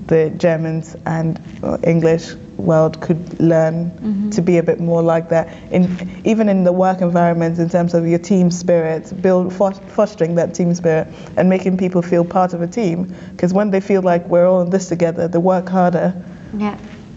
the 0.06 0.30
Germans 0.30 0.96
and 1.04 1.40
English 1.84 2.34
world 2.56 3.00
could 3.00 3.40
learn 3.40 3.90
mm-hmm. 3.90 4.30
to 4.30 4.42
be 4.42 4.58
a 4.58 4.62
bit 4.62 4.80
more 4.80 5.02
like 5.02 5.28
that. 5.28 5.48
In 5.72 6.22
even 6.24 6.48
in 6.48 6.64
the 6.64 6.72
work 6.72 7.00
environment, 7.00 7.58
in 7.58 7.68
terms 7.68 7.94
of 7.94 8.06
your 8.06 8.18
team 8.18 8.50
spirit, 8.50 9.12
build 9.22 9.52
fostering 9.52 10.34
that 10.36 10.54
team 10.54 10.74
spirit 10.74 11.08
and 11.36 11.48
making 11.48 11.76
people 11.76 12.02
feel 12.02 12.24
part 12.24 12.54
of 12.54 12.62
a 12.62 12.66
team. 12.66 13.14
Because 13.32 13.52
when 13.52 13.70
they 13.70 13.80
feel 13.80 14.02
like 14.02 14.26
we're 14.26 14.46
all 14.46 14.62
in 14.62 14.70
this 14.70 14.88
together, 14.88 15.28
they 15.28 15.38
work 15.38 15.68
harder 15.68 16.14
Yeah. 16.56 16.76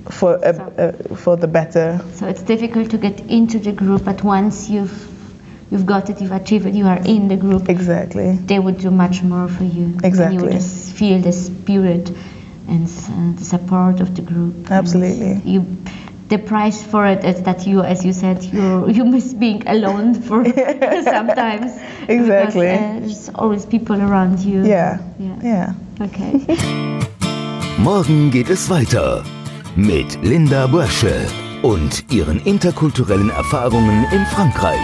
for 0.10 0.36
a, 0.36 0.72
a, 0.78 1.16
for 1.16 1.38
the 1.38 1.48
better. 1.48 2.00
So 2.16 2.28
it's 2.28 2.42
difficult 2.42 2.92
to 2.92 2.98
get 2.98 3.20
into 3.22 3.60
the 3.60 3.72
group, 3.72 4.06
but 4.06 4.24
once 4.24 4.70
you've 4.70 5.08
you've 5.72 5.86
got 5.86 6.10
it, 6.10 6.20
you've 6.20 6.32
achieved 6.32 6.66
it, 6.66 6.74
you 6.74 6.86
are 6.86 7.00
in 7.06 7.28
the 7.28 7.38
group. 7.38 7.70
Exactly. 7.70 8.32
They 8.38 8.60
would 8.60 8.80
do 8.80 8.90
much 8.92 9.22
more 9.22 9.48
for 9.48 9.64
you. 9.64 9.98
And 10.04 10.34
you 10.34 10.40
would 10.42 10.52
just 10.52 10.94
feel 10.94 11.20
the 11.20 11.32
spirit 11.32 12.12
and 12.70 12.86
s- 12.88 13.10
uh, 13.10 13.34
the 13.40 13.44
support 13.46 14.00
of 14.00 14.14
the 14.16 14.22
group. 14.22 14.56
And 14.70 14.72
Absolutely. 14.72 15.42
you, 15.44 15.66
the 16.30 16.38
price 16.38 16.82
for 16.84 17.06
it 17.08 17.24
is 17.26 17.42
that 17.44 17.66
you, 17.66 17.82
as 17.82 18.06
you 18.06 18.14
said, 18.14 18.44
you 18.44 18.88
you 18.98 19.04
miss 19.06 19.34
being 19.34 19.64
alone 19.68 20.14
for 20.14 20.46
sometimes. 21.04 21.72
Exactly. 22.08 22.08
Because, 22.08 22.56
uh, 22.56 23.00
there's 23.02 23.30
always 23.36 23.66
people 23.66 24.00
around 24.02 24.40
you. 24.40 24.64
Yeah. 24.66 25.00
Yeah. 25.20 25.40
Yeah. 25.44 25.74
Okay. 26.02 26.46
Morgen 27.78 28.30
geht 28.32 28.50
es 28.50 28.70
weiter 28.70 29.24
mit 29.76 30.18
Linda 30.24 30.68
Brösche 30.68 31.14
und 31.62 32.04
ihren 32.12 32.40
interkulturellen 32.46 33.30
Erfahrungen 33.30 34.06
in 34.12 34.26
Frankreich. 34.28 34.80